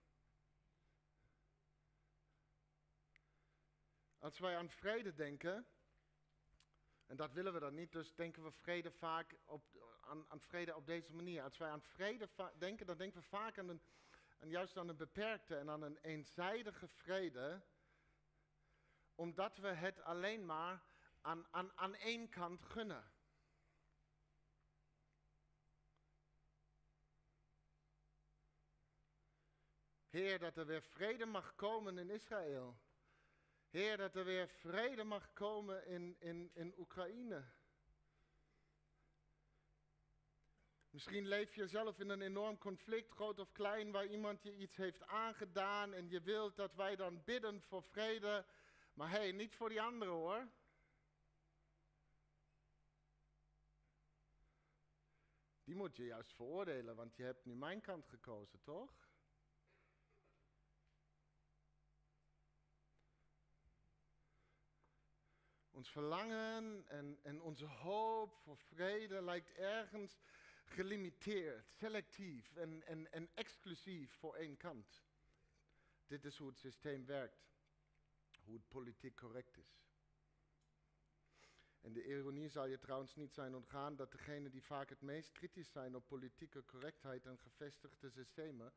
Als 4.18 4.38
wij 4.38 4.56
aan 4.56 4.70
vrede 4.70 5.14
denken, 5.14 5.66
en 7.10 7.16
dat 7.16 7.32
willen 7.32 7.52
we 7.52 7.60
dan 7.60 7.74
niet, 7.74 7.92
dus 7.92 8.14
denken 8.14 8.42
we 8.42 8.50
vrede 8.50 8.90
vaak 8.90 9.36
op, 9.44 9.64
aan, 10.00 10.24
aan 10.28 10.40
vrede 10.40 10.76
op 10.76 10.86
deze 10.86 11.14
manier. 11.14 11.42
Als 11.42 11.58
wij 11.58 11.70
aan 11.70 11.82
vrede 11.82 12.28
denken, 12.58 12.86
dan 12.86 12.96
denken 12.96 13.20
we 13.20 13.26
vaak 13.26 13.58
aan, 13.58 13.68
een, 13.68 13.82
juist 14.50 14.76
aan 14.76 14.88
een 14.88 14.96
beperkte 14.96 15.56
en 15.56 15.70
aan 15.70 15.82
een 15.82 15.98
eenzijdige 15.98 16.88
vrede, 16.88 17.62
omdat 19.14 19.56
we 19.56 19.68
het 19.68 20.00
alleen 20.02 20.46
maar 20.46 20.82
aan, 21.20 21.46
aan, 21.50 21.72
aan 21.74 21.94
één 21.94 22.28
kant 22.28 22.64
gunnen. 22.64 23.12
Heer, 30.08 30.38
dat 30.38 30.56
er 30.56 30.66
weer 30.66 30.82
vrede 30.82 31.26
mag 31.26 31.54
komen 31.54 31.98
in 31.98 32.10
Israël. 32.10 32.78
Heer, 33.70 33.96
dat 33.96 34.14
er 34.14 34.24
weer 34.24 34.48
vrede 34.48 35.04
mag 35.04 35.32
komen 35.32 35.86
in, 35.86 36.16
in, 36.18 36.50
in 36.54 36.74
Oekraïne. 36.78 37.44
Misschien 40.90 41.26
leef 41.26 41.54
je 41.54 41.66
zelf 41.66 41.98
in 41.98 42.08
een 42.08 42.22
enorm 42.22 42.58
conflict, 42.58 43.10
groot 43.10 43.38
of 43.38 43.52
klein, 43.52 43.90
waar 43.90 44.06
iemand 44.06 44.42
je 44.42 44.56
iets 44.56 44.76
heeft 44.76 45.06
aangedaan 45.06 45.92
en 45.92 46.08
je 46.08 46.20
wilt 46.20 46.56
dat 46.56 46.74
wij 46.74 46.96
dan 46.96 47.24
bidden 47.24 47.62
voor 47.62 47.82
vrede. 47.82 48.46
Maar 48.94 49.10
hé, 49.10 49.18
hey, 49.18 49.32
niet 49.32 49.54
voor 49.54 49.68
die 49.68 49.82
anderen 49.82 50.14
hoor. 50.14 50.48
Die 55.64 55.74
moet 55.74 55.96
je 55.96 56.04
juist 56.04 56.32
veroordelen, 56.32 56.96
want 56.96 57.16
je 57.16 57.22
hebt 57.22 57.44
nu 57.44 57.54
mijn 57.54 57.80
kant 57.80 58.06
gekozen, 58.06 58.60
toch? 58.62 59.09
Ons 65.80 65.90
verlangen 65.90 66.84
en, 66.88 67.18
en 67.22 67.40
onze 67.40 67.66
hoop 67.66 68.34
voor 68.34 68.56
vrede 68.56 69.22
lijkt 69.22 69.52
ergens 69.52 70.20
gelimiteerd, 70.64 71.70
selectief 71.70 72.56
en, 72.56 72.82
en, 72.86 73.12
en 73.12 73.28
exclusief 73.34 74.12
voor 74.12 74.34
één 74.34 74.56
kant. 74.56 75.02
Dit 76.06 76.24
is 76.24 76.36
hoe 76.36 76.48
het 76.48 76.58
systeem 76.58 77.06
werkt, 77.06 77.48
hoe 78.44 78.54
het 78.54 78.68
politiek 78.68 79.16
correct 79.16 79.56
is. 79.56 79.84
En 81.80 81.92
de 81.92 82.04
ironie 82.04 82.48
zal 82.48 82.66
je 82.66 82.78
trouwens 82.78 83.14
niet 83.14 83.34
zijn 83.34 83.54
ontgaan 83.54 83.96
dat 83.96 84.12
degenen 84.12 84.50
die 84.50 84.64
vaak 84.64 84.88
het 84.88 85.00
meest 85.00 85.32
kritisch 85.32 85.70
zijn 85.70 85.96
op 85.96 86.06
politieke 86.06 86.64
correctheid 86.64 87.26
en 87.26 87.38
gevestigde 87.38 88.10
systemen, 88.10 88.72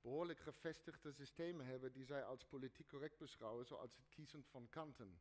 behoorlijk 0.00 0.38
gevestigde 0.40 1.12
systemen 1.12 1.66
hebben 1.66 1.92
die 1.92 2.04
zij 2.04 2.24
als 2.24 2.44
politiek 2.44 2.88
correct 2.88 3.18
beschouwen, 3.18 3.66
zoals 3.66 3.96
het 3.96 4.08
kiezen 4.08 4.44
van 4.44 4.68
kanten. 4.68 5.20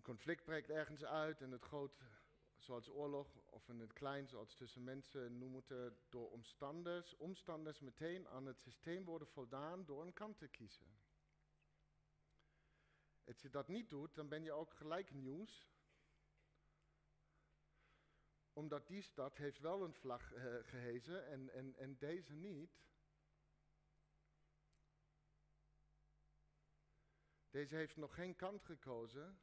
Een 0.00 0.06
conflict 0.06 0.44
breekt 0.44 0.70
ergens 0.70 1.04
uit 1.04 1.40
en 1.40 1.50
het 1.50 1.62
groot 1.62 2.02
zoals 2.58 2.88
oorlog 2.88 3.36
of 3.50 3.68
in 3.68 3.80
het 3.80 3.92
klein, 3.92 4.28
zoals 4.28 4.54
tussen 4.54 4.84
mensen, 4.84 5.38
nu 5.38 5.48
moeten 5.48 5.98
door 6.08 6.30
omstanders, 6.30 7.16
omstanders 7.16 7.80
meteen 7.80 8.28
aan 8.28 8.46
het 8.46 8.60
systeem 8.60 9.04
worden 9.04 9.28
voldaan 9.28 9.84
door 9.84 10.02
een 10.02 10.12
kant 10.12 10.38
te 10.38 10.48
kiezen. 10.48 10.86
Als 13.24 13.40
je 13.40 13.50
dat 13.50 13.68
niet 13.68 13.90
doet, 13.90 14.14
dan 14.14 14.28
ben 14.28 14.42
je 14.42 14.52
ook 14.52 14.74
gelijk 14.74 15.12
nieuws. 15.12 15.68
Omdat 18.52 18.86
die 18.86 19.02
stad 19.02 19.36
heeft 19.36 19.58
wel 19.58 19.84
een 19.84 19.94
vlag 19.94 20.32
uh, 20.32 20.54
gehezen 20.62 21.26
en, 21.26 21.50
en, 21.50 21.76
en 21.76 21.98
deze 21.98 22.34
niet. 22.34 22.80
Deze 27.50 27.76
heeft 27.76 27.96
nog 27.96 28.14
geen 28.14 28.36
kant 28.36 28.62
gekozen, 28.62 29.40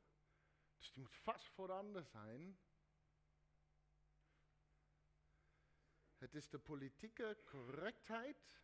dus 0.78 0.92
die 0.92 1.02
moet 1.02 1.16
vast 1.16 1.50
voor 1.50 1.68
de 1.68 1.74
ander 1.74 2.06
zijn. 2.06 2.60
Het 6.18 6.36
is 6.36 6.50
de 6.50 6.60
politieke 6.60 7.42
correctheid 7.46 8.62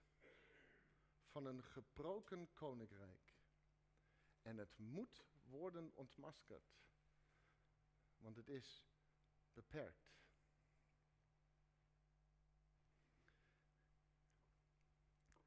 van 1.26 1.46
een 1.46 1.64
gebroken 1.64 2.54
koninkrijk. 2.54 3.36
En 4.42 4.58
het 4.58 4.78
moet 4.78 5.26
worden 5.44 5.92
ontmaskerd, 5.94 6.82
want 8.18 8.36
het 8.36 8.50
is 8.50 8.86
beperkt. 9.54 10.23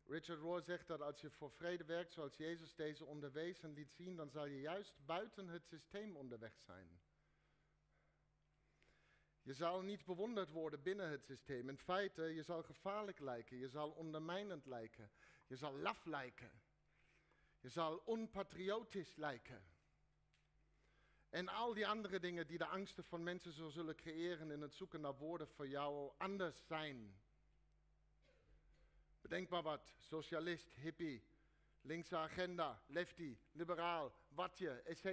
Richard 0.08 0.38
Rohr 0.38 0.62
zegt 0.62 0.86
dat 0.86 1.00
als 1.00 1.20
je 1.20 1.30
voor 1.30 1.50
vrede 1.50 1.84
werkt 1.84 2.12
zoals 2.12 2.36
Jezus 2.36 2.74
deze 2.74 3.04
onderwees 3.04 3.62
en 3.62 3.72
liet 3.72 3.92
zien, 3.92 4.16
dan 4.16 4.30
zal 4.30 4.46
je 4.46 4.60
juist 4.60 4.94
buiten 5.04 5.48
het 5.48 5.66
systeem 5.66 6.16
onderweg 6.16 6.58
zijn. 6.58 7.00
Je 9.42 9.54
zal 9.54 9.82
niet 9.82 10.04
bewonderd 10.04 10.50
worden 10.50 10.82
binnen 10.82 11.10
het 11.10 11.24
systeem. 11.24 11.68
In 11.68 11.78
feite, 11.78 12.22
je 12.22 12.42
zal 12.42 12.62
gevaarlijk 12.62 13.18
lijken, 13.18 13.56
je 13.56 13.68
zal 13.68 13.90
ondermijnend 13.90 14.66
lijken, 14.66 15.10
je 15.46 15.56
zal 15.56 15.76
laf 15.76 16.04
lijken, 16.04 16.62
je 17.60 17.68
zal 17.68 17.96
onpatriotisch 17.96 19.16
lijken. 19.16 19.64
En 21.28 21.48
al 21.48 21.74
die 21.74 21.86
andere 21.86 22.20
dingen 22.20 22.46
die 22.46 22.58
de 22.58 22.66
angsten 22.66 23.04
van 23.04 23.22
mensen 23.22 23.52
zo 23.52 23.68
zullen 23.68 23.96
creëren 23.96 24.50
in 24.50 24.60
het 24.60 24.74
zoeken 24.74 25.00
naar 25.00 25.16
woorden 25.16 25.48
voor 25.48 25.68
jou 25.68 26.12
anders 26.16 26.66
zijn. 26.66 27.20
Bedenk 29.26 29.48
maar 29.48 29.62
wat, 29.62 29.94
socialist, 29.98 30.74
hippie, 30.74 31.22
linkse 31.80 32.16
agenda, 32.16 32.82
lefty, 32.86 33.38
liberaal, 33.52 34.12
watje, 34.28 34.70
etc. 34.70 35.04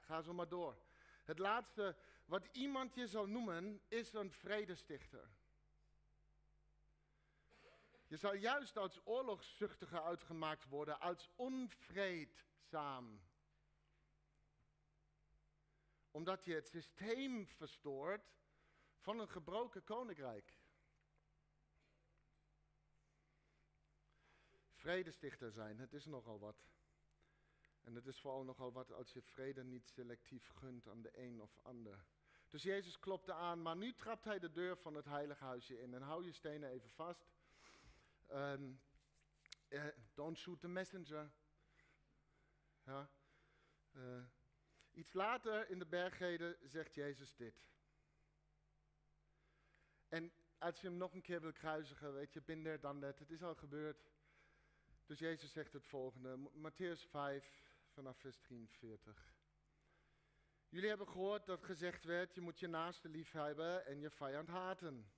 Ga 0.00 0.22
zo 0.22 0.32
maar 0.32 0.48
door. 0.48 0.76
Het 1.24 1.38
laatste 1.38 1.96
wat 2.24 2.48
iemand 2.52 2.94
je 2.94 3.06
zal 3.06 3.26
noemen 3.26 3.80
is 3.88 4.12
een 4.12 4.30
vredestichter. 4.32 5.30
Je 8.06 8.16
zal 8.16 8.34
juist 8.34 8.76
als 8.76 9.00
oorlogszuchtige 9.04 10.02
uitgemaakt 10.02 10.68
worden, 10.68 11.00
als 11.00 11.30
onvreedzaam. 11.36 13.20
Omdat 16.10 16.44
je 16.44 16.54
het 16.54 16.68
systeem 16.68 17.46
verstoort 17.46 18.32
van 18.98 19.18
een 19.18 19.28
gebroken 19.28 19.84
koninkrijk. 19.84 20.59
Vredestichter 24.80 25.52
zijn, 25.52 25.78
het 25.78 25.92
is 25.92 26.06
nogal 26.06 26.38
wat. 26.38 26.64
En 27.80 27.94
het 27.94 28.06
is 28.06 28.20
vooral 28.20 28.44
nogal 28.44 28.72
wat 28.72 28.92
als 28.92 29.12
je 29.12 29.22
vrede 29.22 29.64
niet 29.64 29.88
selectief 29.88 30.48
gunt 30.48 30.88
aan 30.88 31.02
de 31.02 31.18
een 31.18 31.40
of 31.42 31.58
ander. 31.62 32.04
Dus 32.48 32.62
Jezus 32.62 32.98
klopte 32.98 33.32
aan, 33.32 33.62
maar 33.62 33.76
nu 33.76 33.94
trapt 33.94 34.24
hij 34.24 34.38
de 34.38 34.50
deur 34.50 34.76
van 34.76 34.94
het 34.94 35.04
heilige 35.04 35.44
huisje 35.44 35.80
in. 35.80 35.94
En 35.94 36.02
hou 36.02 36.24
je 36.24 36.32
stenen 36.32 36.70
even 36.70 36.90
vast. 36.90 37.30
Um, 38.32 38.80
uh, 39.68 39.84
don't 40.14 40.38
shoot 40.38 40.60
the 40.60 40.68
messenger. 40.68 41.30
Ja. 42.84 43.10
Uh, 43.92 44.24
iets 44.92 45.12
later 45.12 45.70
in 45.70 45.78
de 45.78 45.86
bergreden 45.86 46.56
zegt 46.62 46.94
Jezus 46.94 47.36
dit. 47.36 47.68
En 50.08 50.32
als 50.58 50.80
je 50.80 50.86
hem 50.86 50.96
nog 50.96 51.14
een 51.14 51.22
keer 51.22 51.40
wil 51.40 51.52
kruisigen, 51.52 52.14
weet 52.14 52.32
je, 52.32 52.42
binder 52.42 52.80
dan 52.80 52.98
net, 52.98 53.18
het 53.18 53.30
is 53.30 53.42
al 53.42 53.54
gebeurd. 53.54 54.02
Dus 55.10 55.18
Jezus 55.18 55.52
zegt 55.52 55.72
het 55.72 55.86
volgende, 55.86 56.38
Matthäus 56.38 57.08
5, 57.08 57.62
vanaf 57.88 58.18
vers 58.18 58.38
43. 58.38 59.34
Jullie 60.68 60.88
hebben 60.88 61.08
gehoord 61.08 61.46
dat 61.46 61.64
gezegd 61.64 62.04
werd, 62.04 62.34
je 62.34 62.40
moet 62.40 62.60
je 62.60 62.66
naaste 62.66 63.08
lief 63.08 63.32
hebben 63.32 63.86
en 63.86 64.00
je 64.00 64.10
vijand 64.10 64.48
haten. 64.48 65.10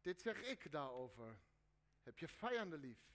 Dit 0.00 0.20
zeg 0.20 0.42
ik 0.42 0.72
daarover. 0.72 1.38
Heb 2.02 2.18
je 2.18 2.28
vijanden 2.28 2.78
lief? 2.78 3.14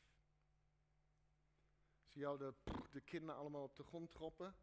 Zie 2.05 2.21
je 2.21 2.27
al 2.27 2.37
de, 2.37 2.53
de 2.91 3.01
kinderen 3.01 3.35
allemaal 3.35 3.63
op 3.63 3.75
de 3.75 3.83
grond 3.83 4.11
troppen? 4.11 4.55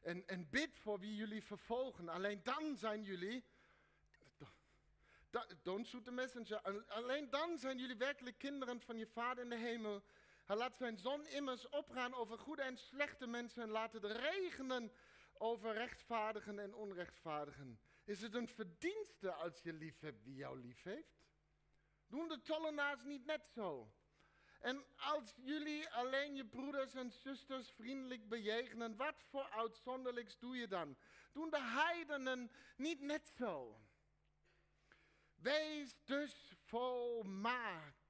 En, 0.00 0.26
en 0.26 0.50
bid 0.50 0.76
voor 0.76 0.98
wie 0.98 1.14
jullie 1.14 1.42
vervolgen. 1.42 2.08
Alleen 2.08 2.42
dan 2.42 2.76
zijn 2.76 3.02
jullie... 3.02 3.44
Don't 5.62 5.86
shoot 5.86 6.04
the 6.04 6.10
messenger. 6.10 6.60
Alleen 6.88 7.30
dan 7.30 7.58
zijn 7.58 7.78
jullie 7.78 7.96
werkelijk 7.96 8.38
kinderen 8.38 8.80
van 8.80 8.98
je 8.98 9.06
vader 9.06 9.42
in 9.44 9.50
de 9.50 9.56
hemel. 9.56 10.02
Hij 10.44 10.56
laat 10.56 10.76
zijn 10.76 10.98
zon 10.98 11.26
immers 11.26 11.68
opgaan 11.68 12.14
over 12.14 12.38
goede 12.38 12.62
en 12.62 12.76
slechte 12.76 13.26
mensen 13.26 13.62
en 13.62 13.70
laat 13.70 13.92
het 13.92 14.04
regenen 14.04 14.92
over 15.32 15.72
rechtvaardigen 15.72 16.58
en 16.58 16.74
onrechtvaardigen. 16.74 17.80
Is 18.04 18.22
het 18.22 18.34
een 18.34 18.48
verdienste 18.48 19.32
als 19.32 19.62
je 19.62 19.72
lief 19.72 20.00
hebt 20.00 20.22
wie 20.22 20.34
jou 20.34 20.60
lief 20.60 20.82
heeft? 20.82 21.24
Doen 22.06 22.28
de 22.28 22.40
tollenaars 22.40 23.04
niet 23.04 23.24
net 23.24 23.50
zo? 23.54 23.92
En 24.60 24.84
als 24.96 25.34
jullie 25.36 25.90
alleen 25.90 26.34
je 26.34 26.46
broeders 26.46 26.94
en 26.94 27.10
zusters 27.10 27.70
vriendelijk 27.70 28.28
bejegenen, 28.28 28.96
wat 28.96 29.24
voor 29.30 29.50
uitzonderlijks 29.50 30.38
doe 30.38 30.56
je 30.56 30.68
dan? 30.68 30.96
Doen 31.32 31.50
de 31.50 31.62
heidenen 31.62 32.50
niet 32.76 33.00
net 33.00 33.32
zo? 33.36 33.80
Wees 35.34 36.04
dus 36.04 36.52
volmaakt 36.64 38.01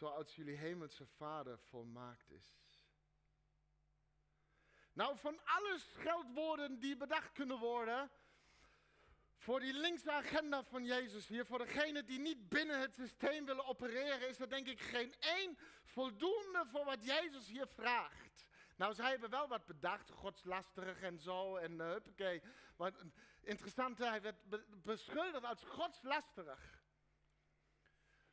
zoals 0.00 0.34
jullie 0.34 0.56
hemelse 0.56 1.06
Vader 1.06 1.58
volmaakt 1.58 2.30
is. 2.30 2.54
Nou, 4.92 5.16
van 5.18 5.40
alle 5.44 5.78
scheldwoorden 5.78 6.78
die 6.78 6.96
bedacht 6.96 7.32
kunnen 7.32 7.58
worden 7.58 8.10
voor 9.36 9.60
die 9.60 9.72
linkse 9.72 10.12
agenda 10.12 10.64
van 10.64 10.84
Jezus 10.84 11.28
hier, 11.28 11.46
voor 11.46 11.58
degenen 11.58 12.06
die 12.06 12.18
niet 12.18 12.48
binnen 12.48 12.80
het 12.80 12.94
systeem 12.94 13.44
willen 13.44 13.64
opereren, 13.64 14.28
is 14.28 14.38
er 14.38 14.48
denk 14.48 14.66
ik 14.66 14.80
geen 14.80 15.14
één 15.18 15.58
voldoende 15.84 16.64
voor 16.66 16.84
wat 16.84 17.04
Jezus 17.04 17.46
hier 17.46 17.66
vraagt. 17.66 18.46
Nou, 18.76 18.94
zij 18.94 19.10
hebben 19.10 19.30
wel 19.30 19.48
wat 19.48 19.66
bedacht, 19.66 20.10
godslastig 20.10 21.00
en 21.00 21.18
zo, 21.18 21.56
en 21.56 21.72
uh, 21.72 21.86
huppakee. 21.86 22.42
Maar 22.76 22.92
interessant, 23.40 23.98
hij 23.98 24.22
werd 24.22 24.36
beschuldigd 24.82 25.44
als 25.44 25.62
godslastig. 25.62 26.82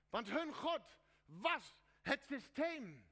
Want 0.10 0.30
hun 0.30 0.54
God 0.54 0.98
was 1.28 1.76
het 2.02 2.26
systeem. 2.26 3.06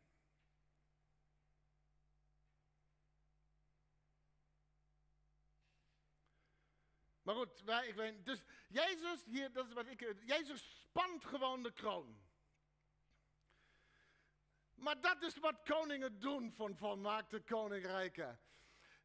Maar 7.21 7.35
goed, 7.35 7.61
ik 7.87 7.95
weet, 7.95 8.25
dus 8.25 8.43
Jezus, 8.67 9.23
hier, 9.25 9.51
dat 9.51 9.67
is 9.67 9.73
wat 9.73 9.87
ik, 9.87 10.15
Jezus 10.25 10.81
spant 10.81 11.25
gewoon 11.25 11.63
de 11.63 11.71
kroon. 11.71 12.23
Maar 14.73 15.01
dat 15.01 15.21
is 15.21 15.37
wat 15.37 15.61
koningen 15.63 16.19
doen 16.19 16.51
van 16.51 16.75
volmaakte 16.75 17.39
koninkrijken. 17.39 18.39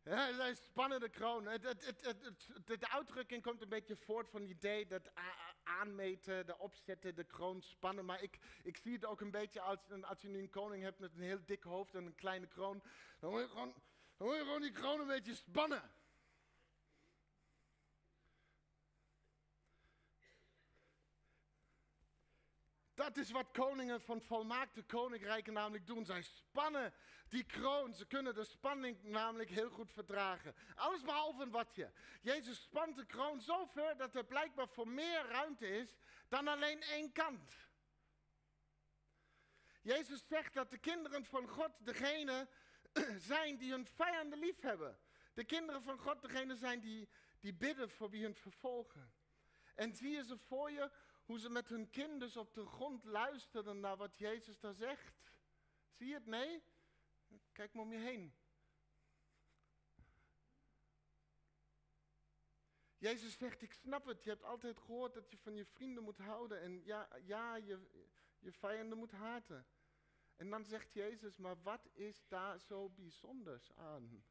Ja, 0.04 0.34
zij 0.34 0.54
spannen 0.54 1.00
de 1.00 1.08
kroon. 1.08 1.46
Het, 1.46 1.62
het, 1.62 1.84
het, 1.84 2.48
de 2.64 2.88
uitdrukking 2.88 3.42
komt 3.42 3.62
een 3.62 3.68
beetje 3.68 3.96
voort 3.96 4.30
van 4.30 4.40
het 4.40 4.50
idee 4.50 4.86
dat 4.86 5.10
aanmeten, 5.78 6.46
de 6.46 6.58
opzetten, 6.58 7.14
de 7.14 7.24
kroon 7.24 7.62
spannen. 7.62 8.04
Maar 8.04 8.22
ik, 8.22 8.38
ik 8.62 8.76
zie 8.76 8.92
het 8.92 9.04
ook 9.04 9.20
een 9.20 9.30
beetje 9.30 9.60
als, 9.60 9.78
als 10.02 10.20
je 10.20 10.28
nu 10.28 10.38
een 10.38 10.50
koning 10.50 10.82
hebt 10.82 10.98
met 10.98 11.14
een 11.14 11.22
heel 11.22 11.44
dik 11.44 11.62
hoofd 11.62 11.94
en 11.94 12.06
een 12.06 12.14
kleine 12.14 12.46
kroon. 12.46 12.82
Dan 13.18 13.30
moet 13.30 13.40
je 13.40 13.48
gewoon, 13.48 13.74
dan 14.16 14.26
moet 14.26 14.36
je 14.36 14.42
gewoon 14.42 14.62
die 14.62 14.72
kroon 14.72 15.00
een 15.00 15.06
beetje 15.06 15.34
spannen. 15.34 15.82
Dat 23.00 23.16
is 23.16 23.30
wat 23.30 23.50
koningen 23.52 24.00
van 24.00 24.20
volmaakte 24.20 24.82
koninkrijken 24.82 25.52
namelijk 25.52 25.86
doen. 25.86 26.04
Zij 26.04 26.22
spannen 26.22 26.92
die 27.28 27.44
kroon. 27.44 27.94
Ze 27.94 28.06
kunnen 28.06 28.34
de 28.34 28.44
spanning 28.44 29.02
namelijk 29.02 29.50
heel 29.50 29.70
goed 29.70 29.92
verdragen. 29.92 30.54
Alles 30.74 31.02
behalve 31.02 31.42
een 31.42 31.50
watje. 31.50 31.92
Jezus 32.20 32.62
spant 32.62 32.96
de 32.96 33.06
kroon 33.06 33.40
zo 33.40 33.64
ver 33.64 33.96
dat 33.96 34.14
er 34.14 34.24
blijkbaar 34.24 34.68
voor 34.68 34.88
meer 34.88 35.26
ruimte 35.26 35.68
is 35.68 35.96
dan 36.28 36.48
alleen 36.48 36.82
één 36.82 37.12
kant. 37.12 37.52
Jezus 39.82 40.26
zegt 40.28 40.54
dat 40.54 40.70
de 40.70 40.78
kinderen 40.78 41.24
van 41.24 41.48
God 41.48 41.70
degene 41.78 42.48
zijn 43.30 43.56
die 43.56 43.70
hun 43.70 43.86
vijanden 43.86 44.38
lief 44.38 44.60
hebben. 44.60 44.98
De 45.34 45.44
kinderen 45.44 45.82
van 45.82 45.98
God, 45.98 46.22
degene 46.22 46.56
zijn 46.56 46.80
die, 46.80 47.08
die 47.40 47.54
bidden 47.54 47.90
voor 47.90 48.10
wie 48.10 48.22
hun 48.22 48.34
vervolgen. 48.34 49.12
En 49.74 49.94
zie 49.94 50.10
je 50.10 50.24
ze 50.24 50.36
voor 50.38 50.70
je 50.70 50.90
hoe 51.30 51.38
ze 51.38 51.50
met 51.50 51.68
hun 51.68 51.90
kind 51.90 52.20
dus 52.20 52.36
op 52.36 52.54
de 52.54 52.66
grond 52.66 53.04
luisteren 53.04 53.80
naar 53.80 53.96
wat 53.96 54.18
Jezus 54.18 54.60
daar 54.60 54.74
zegt. 54.74 55.32
Zie 55.90 56.06
je 56.06 56.14
het? 56.14 56.26
Nee? 56.26 56.62
Kijk 57.52 57.72
maar 57.72 57.84
om 57.84 57.92
je 57.92 57.98
heen. 57.98 58.34
Jezus 62.98 63.38
zegt, 63.38 63.62
ik 63.62 63.72
snap 63.72 64.06
het, 64.06 64.24
je 64.24 64.30
hebt 64.30 64.44
altijd 64.44 64.78
gehoord 64.78 65.14
dat 65.14 65.30
je 65.30 65.38
van 65.38 65.54
je 65.54 65.64
vrienden 65.64 66.02
moet 66.02 66.18
houden 66.18 66.60
en 66.60 66.84
ja, 66.84 67.08
ja 67.22 67.56
je, 67.56 68.06
je 68.38 68.52
vijanden 68.52 68.98
moet 68.98 69.12
haten. 69.12 69.66
En 70.36 70.50
dan 70.50 70.64
zegt 70.64 70.92
Jezus, 70.92 71.36
maar 71.36 71.62
wat 71.62 71.88
is 71.92 72.28
daar 72.28 72.60
zo 72.60 72.88
bijzonders 72.88 73.74
aan? 73.74 74.24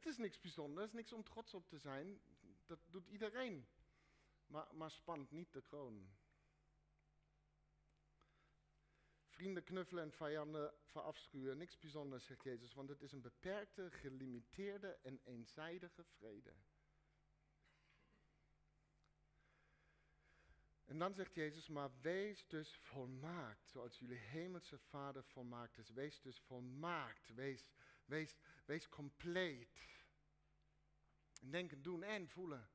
Het 0.00 0.08
is 0.08 0.18
niks 0.18 0.40
bijzonders, 0.40 0.92
niks 0.92 1.12
om 1.12 1.24
trots 1.24 1.54
op 1.54 1.68
te 1.68 1.78
zijn. 1.78 2.20
Dat 2.66 2.78
doet 2.90 3.06
iedereen. 3.06 3.66
Maar, 4.46 4.74
maar 4.74 4.90
spant 4.90 5.30
niet 5.30 5.52
de 5.52 5.62
kroon. 5.62 6.10
Vrienden 9.28 9.64
knuffelen 9.64 10.02
en 10.02 10.12
vijanden 10.12 10.74
verafschuwen. 10.82 11.56
Niks 11.56 11.78
bijzonders, 11.78 12.24
zegt 12.24 12.42
Jezus, 12.42 12.74
want 12.74 12.88
het 12.88 13.02
is 13.02 13.12
een 13.12 13.20
beperkte, 13.20 13.90
gelimiteerde 13.90 14.98
en 15.02 15.20
eenzijdige 15.24 16.04
vrede. 16.04 16.54
En 20.84 20.98
dan 20.98 21.14
zegt 21.14 21.34
Jezus, 21.34 21.68
maar 21.68 21.90
wees 22.00 22.46
dus 22.46 22.76
volmaakt, 22.76 23.68
zoals 23.68 23.98
jullie 23.98 24.18
hemelse 24.18 24.78
Vader 24.78 25.24
volmaakt 25.24 25.78
is. 25.78 25.90
Wees 25.90 26.20
dus 26.20 26.40
volmaakt, 26.40 27.34
wees, 27.34 27.70
wees, 28.04 28.36
wees 28.70 28.88
compleet. 28.88 29.68
Denken, 31.40 31.82
doen 31.82 32.02
en 32.02 32.28
voelen. 32.28 32.70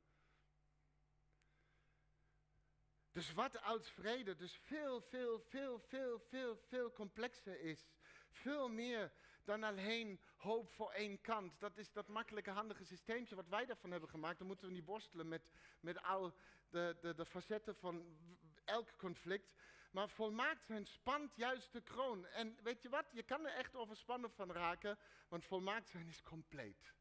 Dus 3.11 3.33
wat 3.33 3.61
als 3.61 3.89
vrede 3.89 4.35
dus 4.35 4.55
veel, 4.55 5.01
veel, 5.01 5.39
veel, 5.39 5.79
veel, 5.79 6.19
veel, 6.19 6.57
veel 6.57 6.91
complexer 6.91 7.59
is. 7.59 7.89
Veel 8.29 8.69
meer 8.69 9.11
dan 9.43 9.63
alleen 9.63 10.19
hoop 10.35 10.69
voor 10.69 10.91
één 10.91 11.21
kant. 11.21 11.59
Dat 11.59 11.77
is 11.77 11.91
dat 11.91 12.07
makkelijke, 12.07 12.49
handige 12.49 12.85
systeemje 12.85 13.35
wat 13.35 13.47
wij 13.47 13.65
daarvan 13.65 13.91
hebben 13.91 14.09
gemaakt. 14.09 14.37
Dan 14.37 14.47
moeten 14.47 14.67
we 14.67 14.73
niet 14.73 14.85
worstelen 14.85 15.27
met, 15.27 15.49
met 15.79 16.01
al 16.01 16.35
de, 16.69 16.97
de, 17.01 17.13
de 17.13 17.25
facetten 17.25 17.75
van 17.75 18.17
elk 18.63 18.97
conflict. 18.97 19.53
Maar 19.95 20.09
volmaakt 20.09 20.65
zijn 20.65 20.85
spant 20.85 21.35
juist 21.35 21.73
de 21.73 21.81
kroon. 21.81 22.25
En 22.25 22.57
weet 22.63 22.81
je 22.81 22.89
wat? 22.89 23.05
Je 23.11 23.23
kan 23.23 23.45
er 23.45 23.53
echt 23.53 23.75
overspannen 23.75 24.31
van 24.31 24.51
raken, 24.51 24.97
want 25.27 25.45
volmaakt 25.45 25.89
zijn 25.89 26.07
is 26.07 26.21
compleet. 26.21 26.93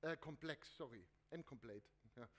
Uh, 0.00 0.12
complex, 0.18 0.74
sorry. 0.74 1.08
En 1.28 1.44
compleet. 1.44 1.92
Ja. 2.14 2.30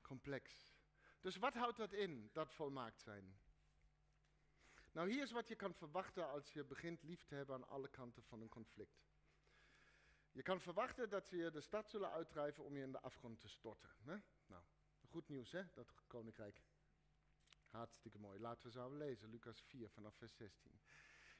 Complex. 0.00 0.74
Dus 1.20 1.36
wat 1.36 1.54
houdt 1.54 1.76
dat 1.76 1.92
in, 1.92 2.30
dat 2.32 2.54
volmaakt 2.54 3.00
zijn? 3.00 3.38
Nou, 4.92 5.10
hier 5.10 5.22
is 5.22 5.30
wat 5.30 5.48
je 5.48 5.54
kan 5.54 5.74
verwachten 5.74 6.28
als 6.28 6.52
je 6.52 6.64
begint 6.64 7.02
lief 7.02 7.24
te 7.24 7.34
hebben 7.34 7.54
aan 7.54 7.68
alle 7.68 7.88
kanten 7.88 8.22
van 8.22 8.40
een 8.40 8.48
conflict. 8.48 9.04
Je 10.32 10.42
kan 10.42 10.60
verwachten 10.60 11.08
dat 11.08 11.26
ze 11.26 11.36
je 11.36 11.50
de 11.50 11.60
stad 11.60 11.88
zullen 11.90 12.10
uitdrijven 12.10 12.64
om 12.64 12.76
je 12.76 12.82
in 12.82 12.92
de 12.92 13.00
afgrond 13.00 13.40
te 13.40 13.48
storten. 13.48 13.90
Hè? 14.02 14.16
Nou, 14.46 14.62
goed 15.08 15.28
nieuws 15.28 15.52
hè, 15.52 15.62
dat 15.72 15.94
koninkrijk. 16.06 16.62
Hartstikke 17.70 18.18
mooi. 18.18 18.40
Laten 18.40 18.66
we 18.66 18.70
zo 18.70 18.96
lezen, 18.96 19.30
Lucas 19.30 19.62
4 19.62 19.90
vanaf 19.90 20.14
vers 20.14 20.36
16. 20.36 20.80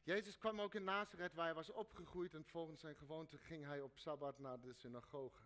Jezus 0.02 0.38
kwam 0.38 0.60
ook 0.60 0.74
in 0.74 0.84
Nazareth 0.84 1.34
waar 1.34 1.44
hij 1.44 1.54
was 1.54 1.70
opgegroeid 1.70 2.34
en 2.34 2.44
volgens 2.44 2.80
zijn 2.80 2.96
gewoonte 2.96 3.38
ging 3.38 3.64
hij 3.64 3.80
op 3.80 3.98
Sabbat 3.98 4.38
naar 4.38 4.60
de 4.60 4.72
synagoge. 4.72 5.42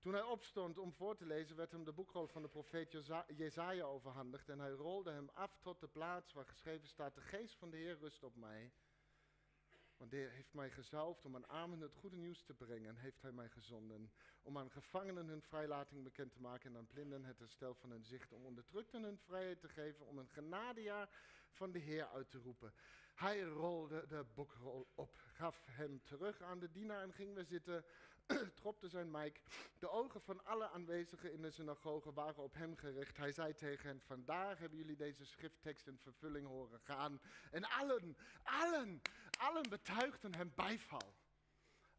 Toen 0.00 0.12
hij 0.12 0.22
opstond 0.22 0.78
om 0.78 0.92
voor 0.92 1.16
te 1.16 1.26
lezen, 1.26 1.56
werd 1.56 1.70
hem 1.70 1.84
de 1.84 1.92
boekrol 1.92 2.26
van 2.26 2.42
de 2.42 2.48
profeet 2.48 2.96
Jezaja 3.36 3.84
overhandigd 3.84 4.48
en 4.48 4.58
hij 4.58 4.70
rolde 4.70 5.10
hem 5.10 5.28
af 5.32 5.58
tot 5.60 5.80
de 5.80 5.88
plaats 5.88 6.32
waar 6.32 6.46
geschreven 6.46 6.88
staat, 6.88 7.14
de 7.14 7.20
geest 7.20 7.56
van 7.56 7.70
de 7.70 7.76
Heer 7.76 7.98
rust 7.98 8.22
op 8.22 8.36
mij. 8.36 8.72
Want 10.02 10.14
de 10.14 10.20
Heer 10.20 10.30
heeft 10.30 10.54
mij 10.54 10.70
gezalfd 10.70 11.24
om 11.24 11.34
aan 11.34 11.48
armen 11.48 11.80
het 11.80 11.94
goede 11.94 12.16
nieuws 12.16 12.42
te 12.42 12.54
brengen 12.54 12.88
en 12.88 12.96
heeft 12.96 13.22
hij 13.22 13.32
mij 13.32 13.48
gezonden 13.48 14.12
om 14.42 14.58
aan 14.58 14.70
gevangenen 14.70 15.26
hun 15.26 15.42
vrijlating 15.42 16.02
bekend 16.02 16.32
te 16.32 16.40
maken 16.40 16.70
en 16.70 16.76
aan 16.76 16.86
blinden 16.86 17.24
het 17.24 17.38
herstel 17.38 17.74
van 17.74 17.90
hun 17.90 18.04
zicht, 18.04 18.32
om 18.32 18.44
onderdrukten 18.44 19.02
hun 19.02 19.18
vrijheid 19.18 19.60
te 19.60 19.68
geven, 19.68 20.06
om 20.06 20.18
een 20.18 20.28
genadejaar 20.28 21.08
van 21.50 21.72
de 21.72 21.78
Heer 21.78 22.06
uit 22.06 22.30
te 22.30 22.38
roepen. 22.38 22.72
Hij 23.14 23.40
rolde 23.40 24.06
de 24.06 24.24
boekrol 24.34 24.88
op, 24.94 25.14
gaf 25.32 25.64
hem 25.66 26.02
terug 26.02 26.40
aan 26.40 26.58
de 26.58 26.70
dienaar 26.70 27.02
en 27.02 27.12
ging 27.12 27.34
weer 27.34 27.44
zitten. 27.44 27.84
tropte 28.60 28.88
zijn 28.88 29.10
mike. 29.10 29.40
De 29.78 29.90
ogen 29.90 30.20
van 30.20 30.44
alle 30.44 30.68
aanwezigen 30.68 31.32
in 31.32 31.42
de 31.42 31.50
synagoge 31.50 32.12
waren 32.12 32.42
op 32.42 32.54
hem 32.54 32.76
gericht. 32.76 33.16
Hij 33.16 33.32
zei 33.32 33.54
tegen 33.54 33.88
hen, 33.88 34.00
vandaag 34.00 34.58
hebben 34.58 34.78
jullie 34.78 34.96
deze 34.96 35.24
schrifttekst 35.24 35.86
in 35.86 35.98
vervulling 35.98 36.46
horen 36.46 36.80
gaan. 36.80 37.20
En 37.50 37.64
allen, 37.64 38.16
allen, 38.42 39.02
allen 39.38 39.68
betuigden 39.68 40.34
hem 40.34 40.52
bijval. 40.54 41.14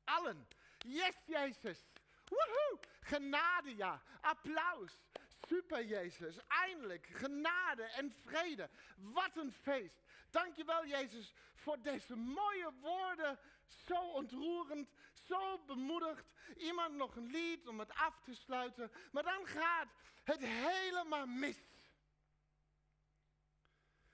Allen. 0.04 0.48
Yes, 0.78 1.16
Jezus. 1.26 1.86
Woehoe. 2.26 2.80
Genade, 3.00 3.76
ja. 3.76 4.02
Applaus. 4.22 5.00
Super, 5.48 5.86
Jezus. 5.86 6.38
Eindelijk. 6.48 7.08
Genade 7.12 7.84
en 7.84 8.12
vrede. 8.12 8.70
Wat 8.98 9.36
een 9.36 9.52
feest. 9.52 10.04
Dankjewel, 10.30 10.86
Jezus, 10.86 11.34
voor 11.56 11.82
deze 11.82 12.16
mooie 12.16 12.72
woorden. 12.82 13.40
Zo 13.68 14.12
ontroerend, 14.12 14.90
zo 15.26 15.64
bemoedigd. 15.66 16.26
Iemand 16.58 16.96
nog 16.96 17.16
een 17.16 17.32
lied 17.32 17.68
om 17.68 17.80
het 17.80 17.94
af 17.94 18.22
te 18.22 18.34
sluiten. 18.34 18.92
Maar 19.12 19.24
dan 19.24 19.48
gaat 19.48 19.88
het 20.24 20.40
helemaal 20.40 21.26
mis. 21.26 21.58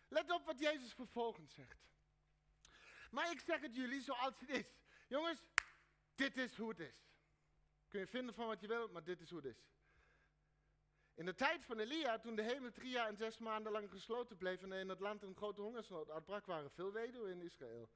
Let 0.08 0.32
op 0.32 0.46
wat 0.46 0.60
Jezus 0.60 0.94
vervolgens 0.94 1.54
zegt. 1.54 1.88
Maar 3.12 3.32
ik 3.32 3.40
zeg 3.40 3.62
het 3.62 3.76
jullie 3.76 4.02
zoals 4.02 4.40
het 4.40 4.50
is. 4.50 4.66
Jongens, 5.08 5.44
dit 6.16 6.38
is 6.38 6.58
hoe 6.58 6.70
het 6.70 6.80
is. 6.80 7.08
Kun 7.88 8.00
je 8.00 8.08
vinden 8.08 8.34
van 8.34 8.48
wat 8.48 8.62
je 8.62 8.68
wilt, 8.68 8.92
maar 8.92 9.04
dit 9.04 9.22
is 9.22 9.30
hoe 9.30 9.42
het 9.42 9.56
is. 9.56 9.68
In 11.14 11.26
de 11.26 11.36
tijd 11.36 11.66
van 11.66 11.80
Elia, 11.80 12.20
toen 12.20 12.36
de 12.36 12.42
hemel 12.42 12.72
drie 12.72 12.90
jaar 12.90 13.08
en 13.08 13.18
zes 13.18 13.38
maanden 13.38 13.72
lang 13.72 13.90
gesloten 13.90 14.38
bleef 14.38 14.62
en 14.62 14.72
in 14.72 14.90
het 14.90 15.00
land 15.00 15.24
een 15.24 15.36
grote 15.36 15.62
hongersnood 15.62 16.10
uitbrak, 16.10 16.46
waren 16.46 16.72
veel 16.72 16.92
weduwen 16.92 17.32
in 17.32 17.42
Israël. 17.42 17.90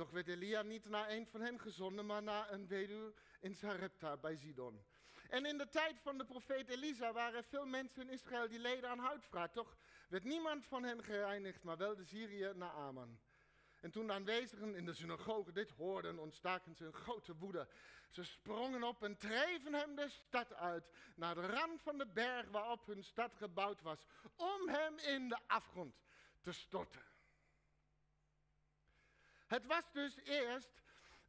Toch 0.00 0.10
werd 0.10 0.28
Elia 0.28 0.62
niet 0.62 0.88
naar 0.88 1.10
een 1.10 1.26
van 1.26 1.40
hen 1.40 1.60
gezonden, 1.60 2.06
maar 2.06 2.22
naar 2.22 2.52
een 2.52 2.66
weduwe 2.66 3.12
in 3.40 3.54
Sarepta 3.54 4.16
bij 4.16 4.36
Sidon. 4.36 4.84
En 5.28 5.46
in 5.46 5.58
de 5.58 5.68
tijd 5.68 6.00
van 6.00 6.18
de 6.18 6.24
profeet 6.24 6.68
Elisa 6.68 7.12
waren 7.12 7.44
veel 7.44 7.66
mensen 7.66 8.02
in 8.02 8.08
Israël 8.08 8.48
die 8.48 8.58
leden 8.58 8.90
aan 8.90 8.98
huidvraat. 8.98 9.52
Toch 9.52 9.76
werd 10.08 10.24
niemand 10.24 10.66
van 10.66 10.82
hen 10.82 11.04
gereinigd, 11.04 11.62
maar 11.62 11.76
wel 11.76 11.96
de 11.96 12.04
Syrië 12.04 12.52
naar 12.54 12.70
Aman. 12.70 13.18
En 13.80 13.90
toen 13.90 14.06
de 14.06 14.12
aanwezigen 14.12 14.74
in 14.74 14.84
de 14.84 14.94
synagoge 14.94 15.52
dit 15.52 15.70
hoorden, 15.70 16.18
ontstaken 16.18 16.74
ze 16.74 16.84
een 16.84 16.92
grote 16.92 17.36
woede. 17.36 17.68
Ze 18.10 18.24
sprongen 18.24 18.82
op 18.82 19.02
en 19.02 19.16
dreven 19.16 19.74
hem 19.74 19.94
de 19.94 20.08
stad 20.08 20.54
uit, 20.54 20.90
naar 21.14 21.34
de 21.34 21.46
rand 21.46 21.82
van 21.82 21.98
de 21.98 22.06
berg 22.06 22.48
waarop 22.50 22.86
hun 22.86 23.04
stad 23.04 23.34
gebouwd 23.34 23.82
was, 23.82 24.06
om 24.36 24.68
hem 24.68 24.98
in 24.98 25.28
de 25.28 25.38
afgrond 25.46 26.02
te 26.40 26.52
storten. 26.52 27.09
Het 29.50 29.66
was 29.66 29.92
dus 29.92 30.16
eerst 30.16 30.82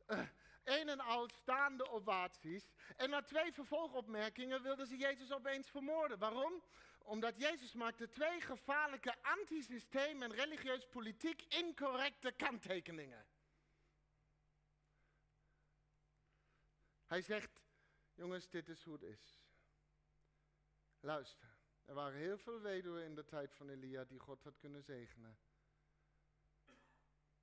uh, 0.07 0.19
een 0.63 0.89
en 0.89 0.99
al 0.99 1.29
staande 1.29 1.89
ovaties. 1.89 2.71
En 2.95 3.09
na 3.09 3.21
twee 3.21 3.53
vervolgopmerkingen 3.53 4.61
wilden 4.61 4.87
ze 4.87 4.97
Jezus 4.97 5.31
opeens 5.31 5.69
vermoorden. 5.69 6.17
Waarom? 6.17 6.63
Omdat 7.03 7.39
Jezus 7.39 7.73
maakte 7.73 8.09
twee 8.09 8.41
gevaarlijke 8.41 9.23
antisysteem 9.23 10.21
en 10.21 10.31
religieus 10.33 10.87
politiek 10.87 11.41
incorrecte 11.41 12.31
kanttekeningen. 12.31 13.25
Hij 17.05 17.21
zegt, 17.21 17.61
jongens, 18.13 18.49
dit 18.49 18.69
is 18.69 18.83
hoe 18.83 18.93
het 18.93 19.03
is. 19.03 19.39
Luister, 20.99 21.49
er 21.85 21.93
waren 21.93 22.19
heel 22.19 22.37
veel 22.37 22.61
weduwen 22.61 23.03
in 23.03 23.15
de 23.15 23.25
tijd 23.25 23.53
van 23.53 23.69
Elia 23.69 24.03
die 24.03 24.19
God 24.19 24.43
had 24.43 24.57
kunnen 24.57 24.83
zegenen. 24.83 25.37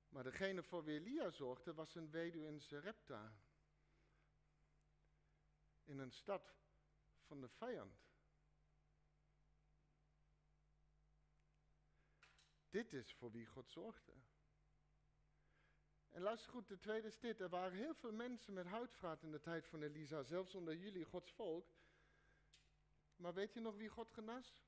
Maar 0.09 0.23
degene 0.23 0.63
voor 0.63 0.83
wie 0.83 0.99
Elia 0.99 1.29
zorgde 1.29 1.73
was 1.73 1.95
een 1.95 2.11
weduwe 2.11 2.47
in 2.47 2.61
Serepta. 2.61 3.33
In 5.83 5.99
een 5.99 6.11
stad 6.11 6.55
van 7.25 7.41
de 7.41 7.49
vijand. 7.49 8.07
Dit 12.69 12.93
is 12.93 13.13
voor 13.13 13.31
wie 13.31 13.45
God 13.45 13.71
zorgde. 13.71 14.13
En 16.09 16.21
luister 16.21 16.51
goed, 16.51 16.67
de 16.67 16.79
tweede 16.79 17.07
is 17.07 17.19
dit. 17.19 17.39
Er 17.39 17.49
waren 17.49 17.77
heel 17.77 17.95
veel 17.95 18.11
mensen 18.11 18.53
met 18.53 18.65
huidvraat 18.65 19.23
in 19.23 19.31
de 19.31 19.39
tijd 19.39 19.67
van 19.67 19.81
Elisa, 19.81 20.23
zelfs 20.23 20.55
onder 20.55 20.75
jullie, 20.75 21.05
Gods 21.05 21.31
volk. 21.31 21.73
Maar 23.15 23.33
weet 23.33 23.53
je 23.53 23.59
nog 23.59 23.75
wie 23.75 23.89
God 23.89 24.11
genas? 24.11 24.63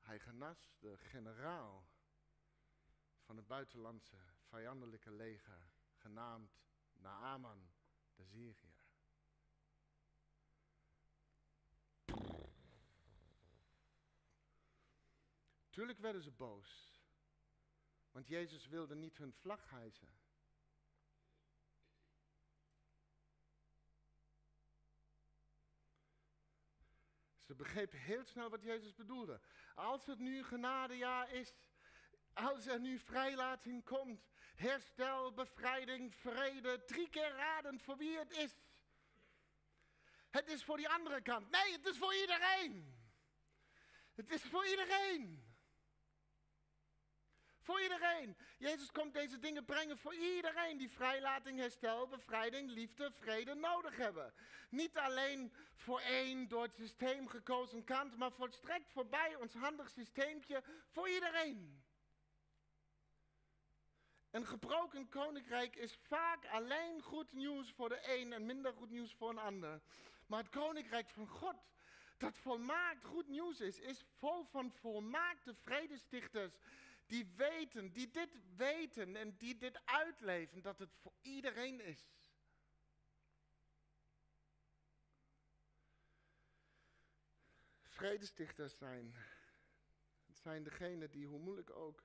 Hij 0.00 0.18
genas 0.18 0.76
de 0.78 0.96
generaal 0.96 1.86
van 3.24 3.36
het 3.36 3.46
buitenlandse 3.46 4.16
vijandelijke 4.48 5.10
leger, 5.10 5.70
genaamd 5.94 6.58
Naaman 6.92 7.70
de 8.14 8.24
Syriër. 8.24 8.82
Tuurlijk 15.70 15.98
werden 15.98 16.22
ze 16.22 16.30
boos, 16.30 17.00
want 18.10 18.28
Jezus 18.28 18.66
wilde 18.66 18.94
niet 18.94 19.16
hun 19.16 19.32
vlag 19.32 19.70
hijsen. 19.70 20.08
Ze 27.44 27.54
begrepen 27.54 27.98
heel 27.98 28.24
snel 28.24 28.50
wat 28.50 28.62
Jezus 28.62 28.94
bedoelde. 28.94 29.40
Als 29.74 30.06
het 30.06 30.18
nu 30.18 30.42
genadejaar 30.42 31.30
is, 31.30 31.54
als 32.34 32.66
er 32.66 32.80
nu 32.80 32.98
vrijlating 32.98 33.84
komt, 33.84 34.28
herstel, 34.56 35.32
bevrijding, 35.32 36.14
vrede, 36.14 36.84
drie 36.84 37.08
keer 37.08 37.30
raden 37.30 37.80
voor 37.80 37.96
wie 37.96 38.18
het 38.18 38.30
is. 38.30 38.54
Het 40.30 40.48
is 40.48 40.64
voor 40.64 40.76
die 40.76 40.88
andere 40.88 41.20
kant. 41.20 41.50
Nee, 41.50 41.72
het 41.72 41.86
is 41.86 41.98
voor 41.98 42.14
iedereen. 42.14 43.02
Het 44.14 44.30
is 44.30 44.42
voor 44.42 44.66
iedereen. 44.66 45.52
Voor 47.60 47.82
iedereen. 47.82 48.36
Jezus 48.58 48.90
komt 48.90 49.14
deze 49.14 49.38
dingen 49.38 49.64
brengen 49.64 49.98
voor 49.98 50.14
iedereen 50.14 50.76
die 50.76 50.90
vrijlating, 50.90 51.58
herstel, 51.58 52.08
bevrijding, 52.08 52.70
liefde, 52.70 53.12
vrede 53.12 53.54
nodig 53.54 53.96
hebben. 53.96 54.34
Niet 54.70 54.98
alleen 54.98 55.52
voor 55.74 56.00
één 56.00 56.48
door 56.48 56.62
het 56.62 56.74
systeem 56.74 57.28
gekozen 57.28 57.84
kant, 57.84 58.16
maar 58.16 58.32
volstrekt 58.32 58.90
voorbij 58.90 59.34
ons 59.34 59.54
handig 59.54 59.90
systeempje 59.90 60.62
voor 60.90 61.08
iedereen. 61.08 61.83
Een 64.34 64.46
gebroken 64.46 65.08
koninkrijk 65.08 65.76
is 65.76 65.94
vaak 65.94 66.46
alleen 66.46 67.02
goed 67.02 67.32
nieuws 67.32 67.72
voor 67.72 67.88
de 67.88 68.18
een 68.18 68.32
en 68.32 68.46
minder 68.46 68.72
goed 68.72 68.90
nieuws 68.90 69.14
voor 69.14 69.30
een 69.30 69.38
ander. 69.38 69.80
Maar 70.26 70.38
het 70.38 70.48
koninkrijk 70.48 71.08
van 71.08 71.26
God, 71.26 71.56
dat 72.18 72.36
volmaakt 72.36 73.04
goed 73.04 73.28
nieuws 73.28 73.60
is, 73.60 73.78
is 73.78 74.04
vol 74.18 74.44
van 74.44 74.72
volmaakte 74.72 75.54
vredestichters 75.54 76.56
die 77.06 77.32
weten, 77.36 77.92
die 77.92 78.10
dit 78.10 78.38
weten 78.56 79.16
en 79.16 79.36
die 79.36 79.56
dit 79.56 79.80
uitleven, 79.84 80.62
dat 80.62 80.78
het 80.78 80.94
voor 80.94 81.12
iedereen 81.20 81.80
is. 81.80 82.10
Vredestichters 87.82 88.76
zijn, 88.76 89.14
het 90.26 90.38
zijn 90.38 90.62
degenen 90.62 91.10
die, 91.10 91.26
hoe 91.26 91.38
moeilijk 91.38 91.70
ook, 91.70 92.02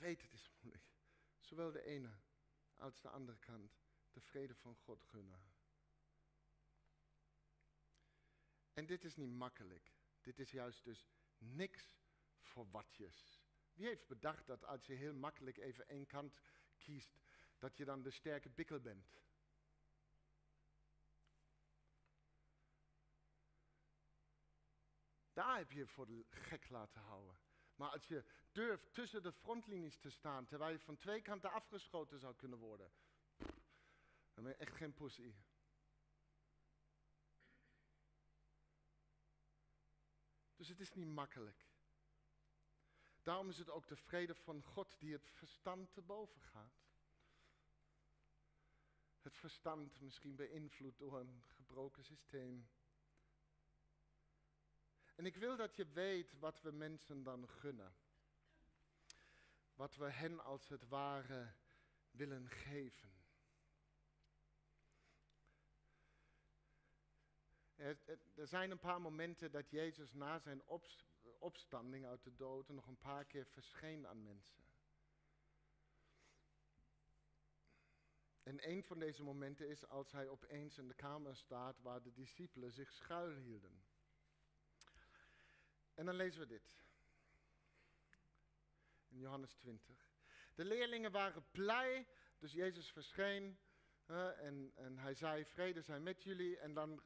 weet 0.00 0.22
het 0.22 0.32
is 0.32 0.50
moeilijk, 0.60 0.84
zowel 1.38 1.72
de 1.72 1.82
ene 1.82 2.10
als 2.76 3.00
de 3.00 3.08
andere 3.08 3.38
kant 3.38 3.78
de 4.12 4.20
vrede 4.20 4.54
van 4.54 4.76
God 4.76 5.02
gunnen. 5.02 5.42
En 8.72 8.86
dit 8.86 9.04
is 9.04 9.16
niet 9.16 9.30
makkelijk. 9.30 9.92
Dit 10.20 10.38
is 10.38 10.50
juist 10.50 10.84
dus 10.84 11.08
niks 11.38 11.98
voor 12.38 12.70
watjes. 12.70 13.40
Wie 13.72 13.86
heeft 13.86 14.06
bedacht 14.06 14.46
dat 14.46 14.64
als 14.64 14.86
je 14.86 14.94
heel 14.94 15.14
makkelijk 15.14 15.56
even 15.56 15.88
één 15.88 16.06
kant 16.06 16.40
kiest, 16.78 17.20
dat 17.58 17.76
je 17.76 17.84
dan 17.84 18.02
de 18.02 18.10
sterke 18.10 18.48
bikkel 18.48 18.80
bent? 18.80 19.18
Daar 25.32 25.56
heb 25.56 25.72
je 25.72 25.86
voor 25.86 26.08
gek 26.30 26.68
laten 26.68 27.00
houden. 27.00 27.49
Maar 27.80 27.90
als 27.90 28.06
je 28.06 28.24
durft 28.52 28.94
tussen 28.94 29.22
de 29.22 29.32
frontlinies 29.32 29.98
te 29.98 30.10
staan, 30.10 30.46
terwijl 30.46 30.72
je 30.72 30.78
van 30.78 30.96
twee 30.96 31.22
kanten 31.22 31.52
afgeschoten 31.52 32.18
zou 32.18 32.34
kunnen 32.34 32.58
worden, 32.58 32.92
dan 34.34 34.44
ben 34.44 34.48
je 34.48 34.54
echt 34.54 34.76
geen 34.76 34.94
pussy. 34.94 35.34
Dus 40.56 40.68
het 40.68 40.80
is 40.80 40.92
niet 40.92 41.06
makkelijk. 41.06 41.66
Daarom 43.22 43.48
is 43.48 43.58
het 43.58 43.70
ook 43.70 43.88
de 43.88 43.96
vrede 43.96 44.34
van 44.34 44.62
God 44.62 44.98
die 44.98 45.12
het 45.12 45.30
verstand 45.30 45.92
te 45.92 46.02
boven 46.02 46.40
gaat. 46.40 46.82
Het 49.20 49.36
verstand 49.36 50.00
misschien 50.00 50.36
beïnvloed 50.36 50.98
door 50.98 51.20
een 51.20 51.42
gebroken 51.46 52.04
systeem. 52.04 52.68
En 55.20 55.26
ik 55.26 55.36
wil 55.36 55.56
dat 55.56 55.76
je 55.76 55.86
weet 55.86 56.38
wat 56.38 56.60
we 56.60 56.70
mensen 56.70 57.22
dan 57.22 57.48
gunnen. 57.48 57.94
Wat 59.74 59.96
we 59.96 60.10
hen 60.10 60.44
als 60.44 60.68
het 60.68 60.88
ware 60.88 61.52
willen 62.10 62.48
geven. 62.48 63.10
Er, 67.74 67.98
zijn 68.34 68.70
een 68.70 68.78
paar 68.78 69.00
momenten 69.00 69.50
dat 69.50 69.70
Jezus 69.70 70.12
na 70.12 70.38
zijn 70.38 70.62
opstanding 71.38 72.06
uit 72.06 72.22
de 72.24 72.36
dood 72.36 72.68
nog 72.68 72.86
een 72.86 72.98
paar 72.98 73.24
keer 73.24 73.46
verscheen 73.46 74.06
aan 74.06 74.22
mensen. 74.22 74.64
En 78.42 78.68
een 78.70 78.84
van 78.84 78.98
deze 78.98 79.22
momenten 79.22 79.68
is 79.68 79.86
als 79.86 80.12
hij 80.12 80.28
opeens 80.28 80.78
in 80.78 80.88
de 80.88 80.94
kamer 80.94 81.36
staat 81.36 81.80
waar 81.80 82.02
de 82.02 82.12
discipelen 82.12 82.72
zich 82.72 82.92
schuilhielden. 82.92 83.89
En 86.00 86.06
dan 86.06 86.14
lezen 86.14 86.40
we 86.40 86.46
dit. 86.46 86.74
In 89.08 89.18
Johannes 89.18 89.54
20. 89.54 90.08
De 90.54 90.64
leerlingen 90.64 91.10
waren 91.10 91.44
blij, 91.50 92.06
dus 92.38 92.52
Jezus 92.52 92.90
verscheen 92.90 93.58
en, 94.06 94.72
en 94.74 94.98
hij 94.98 95.14
zei, 95.14 95.44
vrede 95.44 95.82
zijn 95.82 96.02
met 96.02 96.22
jullie. 96.22 96.58
En 96.58 96.74
dan 96.74 97.02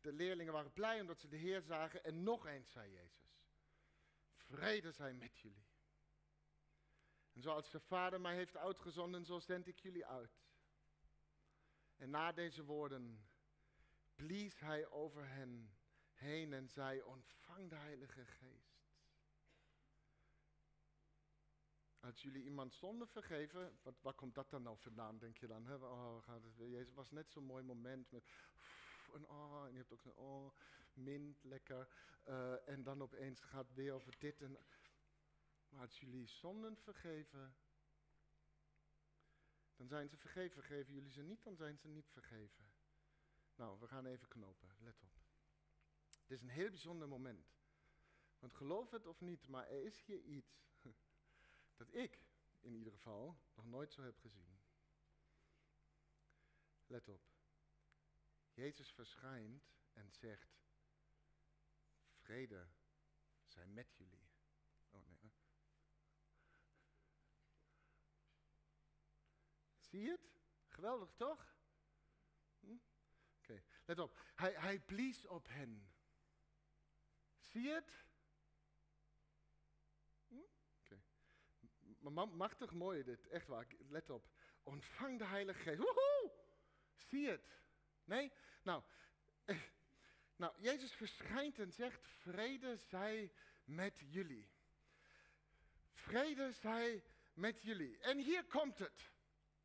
de 0.00 0.12
leerlingen 0.12 0.52
waren 0.52 0.72
blij 0.72 1.00
omdat 1.00 1.20
ze 1.20 1.28
de 1.28 1.36
Heer 1.36 1.62
zagen. 1.62 2.04
En 2.04 2.22
nog 2.22 2.46
eens 2.46 2.70
zei 2.70 2.92
Jezus, 2.92 3.38
vrede 4.36 4.92
zijn 4.92 5.18
met 5.18 5.38
jullie. 5.38 5.66
En 7.32 7.42
zoals 7.42 7.70
de 7.70 7.80
Vader 7.80 8.20
mij 8.20 8.34
heeft 8.34 8.56
uitgezonden, 8.56 9.24
zo 9.24 9.38
zend 9.38 9.66
ik 9.66 9.78
jullie 9.78 10.06
uit. 10.06 10.42
En 11.96 12.10
na 12.10 12.32
deze 12.32 12.64
woorden 12.64 13.26
blies 14.14 14.60
hij 14.60 14.86
over 14.88 15.28
hen 15.28 15.76
heen 16.22 16.52
en 16.52 16.68
zei, 16.68 17.02
ontvang 17.02 17.68
de 17.68 17.74
Heilige 17.74 18.24
Geest. 18.24 18.80
Als 22.00 22.22
jullie 22.22 22.42
iemand 22.42 22.74
zonde 22.74 23.06
vergeven, 23.06 23.78
wat, 23.82 24.00
waar 24.00 24.14
komt 24.14 24.34
dat 24.34 24.50
dan 24.50 24.62
nou 24.62 24.78
vandaan, 24.78 25.18
denk 25.18 25.38
je 25.38 25.46
dan? 25.46 25.66
Hè? 25.66 25.74
Oh. 25.74 26.26
Jezus 26.56 26.94
was 26.94 27.10
net 27.10 27.30
zo'n 27.30 27.44
mooi 27.44 27.64
moment 27.64 28.10
met 28.10 28.24
en 29.14 29.28
oh, 29.28 29.64
en 29.64 29.72
je 29.72 29.78
hebt 29.78 29.92
ook 29.92 30.00
zo'n 30.00 30.16
oh, 30.16 30.52
mint, 30.92 31.44
lekker. 31.44 31.88
Uh, 32.28 32.68
en 32.68 32.82
dan 32.82 33.02
opeens 33.02 33.40
gaat 33.40 33.66
het 33.66 33.76
weer 33.76 33.92
over 33.92 34.18
dit 34.18 34.40
en... 34.40 34.58
Maar 35.68 35.80
als 35.80 36.00
jullie 36.00 36.26
zonden 36.26 36.76
vergeven, 36.76 37.54
dan 39.76 39.88
zijn 39.88 40.08
ze 40.08 40.16
vergeven. 40.16 40.62
Vergeven 40.62 40.92
jullie 40.92 41.10
ze 41.10 41.22
niet, 41.22 41.44
dan 41.44 41.56
zijn 41.56 41.78
ze 41.78 41.88
niet 41.88 42.08
vergeven. 42.08 42.64
Nou, 43.54 43.80
we 43.80 43.86
gaan 43.86 44.06
even 44.06 44.28
knopen, 44.28 44.68
let 44.78 45.02
op. 45.02 45.21
Het 46.32 46.40
is 46.40 46.48
een 46.48 46.54
heel 46.54 46.70
bijzonder 46.70 47.08
moment. 47.08 47.56
Want 48.38 48.54
geloof 48.54 48.90
het 48.90 49.06
of 49.06 49.20
niet, 49.20 49.48
maar 49.48 49.68
er 49.68 49.84
is 49.84 50.02
hier 50.02 50.20
iets 50.20 50.64
dat 51.76 51.94
ik 51.94 52.22
in 52.60 52.74
ieder 52.74 52.92
geval 52.92 53.40
nog 53.54 53.66
nooit 53.66 53.92
zo 53.92 54.02
heb 54.02 54.18
gezien. 54.18 54.60
Let 56.86 57.08
op. 57.08 57.30
Jezus 58.52 58.92
verschijnt 58.92 59.72
en 59.92 60.12
zegt, 60.12 60.60
vrede 62.16 62.68
zijn 63.44 63.72
met 63.72 63.94
jullie. 63.96 64.28
Oh 64.90 65.06
nee. 65.06 65.32
Zie 69.78 70.00
je 70.00 70.10
het? 70.10 70.32
Geweldig 70.66 71.12
toch? 71.16 71.56
Hm? 72.60 72.76
Oké, 73.38 73.62
let 73.84 73.98
op. 73.98 74.18
Hij, 74.34 74.52
hij 74.52 74.80
blies 74.80 75.26
op 75.26 75.48
hen. 75.48 75.91
Het? 77.52 78.04
Hm? 80.28 80.34
Okay. 80.80 82.26
Machtig 82.26 82.72
mooi 82.72 83.02
dit, 83.02 83.28
echt 83.28 83.46
waar. 83.46 83.66
Let 83.88 84.10
op. 84.10 84.28
Ontvang 84.62 85.18
de 85.18 85.24
Heilige 85.24 85.58
Geest. 85.58 85.78
Woehoe! 85.78 86.32
Zie 86.96 87.28
het? 87.28 87.60
Nee? 88.04 88.32
Nou, 88.62 88.82
eh, 89.44 89.60
nou, 90.36 90.54
Jezus 90.60 90.92
verschijnt 90.92 91.58
en 91.58 91.72
zegt, 91.72 92.06
vrede 92.06 92.76
zij 92.76 93.32
met 93.64 93.98
jullie. 93.98 94.50
Vrede 95.92 96.52
zij 96.52 97.04
met 97.34 97.62
jullie. 97.62 97.98
En 97.98 98.18
hier 98.18 98.44
komt 98.44 98.78
het. 98.78 99.10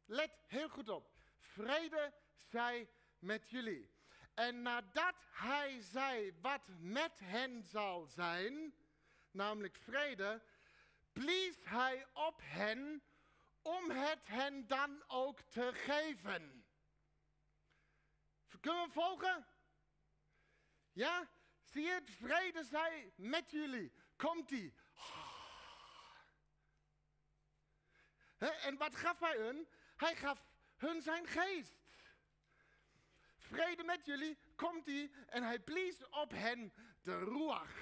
Let 0.05 0.31
heel 0.47 0.69
goed 0.69 0.89
op. 0.89 1.11
Vrede 1.37 2.13
zij 2.35 2.89
met 3.19 3.49
jullie. 3.49 3.89
En 4.37 4.61
nadat 4.61 5.15
hij 5.31 5.81
zei 5.81 6.33
wat 6.41 6.61
met 6.79 7.19
hen 7.23 7.63
zal 7.63 8.05
zijn, 8.05 8.73
namelijk 9.31 9.75
vrede, 9.75 10.41
blies 11.13 11.55
hij 11.63 12.07
op 12.13 12.41
hen 12.43 13.03
om 13.61 13.89
het 13.89 14.27
hen 14.27 14.67
dan 14.67 15.03
ook 15.07 15.41
te 15.41 15.71
geven. 15.73 16.65
Kunnen 18.59 18.85
we 18.85 18.91
volgen? 18.91 19.47
Ja? 20.93 21.29
Zie 21.63 21.83
je 21.83 21.91
het? 21.91 22.09
Vrede 22.09 22.63
zij 22.63 23.13
met 23.15 23.51
jullie. 23.51 23.91
Komt-ie. 24.15 24.73
En 28.37 28.77
wat 28.77 28.95
gaf 28.95 29.19
hij 29.19 29.37
hun? 29.37 29.67
Hij 29.95 30.15
gaf 30.15 30.45
hun 30.75 31.01
zijn 31.01 31.27
geest. 31.27 31.75
Vrede 33.49 33.83
met 33.83 34.05
jullie, 34.05 34.37
komt 34.55 34.85
hij 34.85 35.11
en 35.27 35.43
hij 35.43 35.59
blies 35.59 36.07
op 36.09 36.31
hen 36.31 36.73
de 37.01 37.17
ruach. 37.19 37.75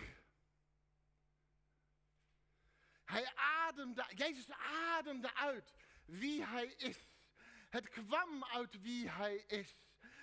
Hij 3.06 3.32
ademde, 3.36 4.06
Jezus 4.16 4.52
ademde 4.96 5.36
uit 5.36 5.74
wie 6.06 6.46
hij 6.46 6.66
is. 6.78 6.98
Het 7.70 7.90
kwam 7.90 8.44
uit 8.44 8.82
wie 8.82 9.10
hij 9.10 9.36
is. 9.36 9.76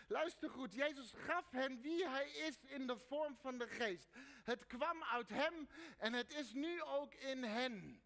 Luister 0.09 0.51
goed, 0.51 0.75
Jezus 0.75 1.13
gaf 1.13 1.51
hen 1.51 1.81
wie 1.81 2.09
hij 2.09 2.31
is 2.31 2.59
in 2.63 2.87
de 2.87 2.99
vorm 2.99 3.37
van 3.37 3.59
de 3.59 3.67
geest. 3.67 4.09
Het 4.45 4.67
kwam 4.67 5.03
uit 5.03 5.29
hem 5.29 5.69
en 5.99 6.13
het 6.13 6.35
is 6.35 6.53
nu 6.53 6.83
ook 6.83 7.15
in 7.15 7.43
hen. 7.43 8.03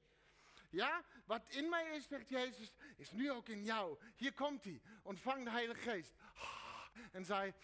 Ja, 0.70 1.04
wat 1.24 1.48
in 1.48 1.68
mij 1.68 1.96
is, 1.96 2.06
zegt 2.08 2.28
Jezus, 2.28 2.72
is 2.96 3.10
nu 3.10 3.30
ook 3.30 3.48
in 3.48 3.64
jou. 3.64 3.98
Hier 4.16 4.32
komt 4.32 4.64
hij, 4.64 4.80
ontvang 5.02 5.44
de 5.44 5.50
Heilige 5.50 5.80
Geest. 5.80 6.14
En 7.12 7.24
zei, 7.24 7.54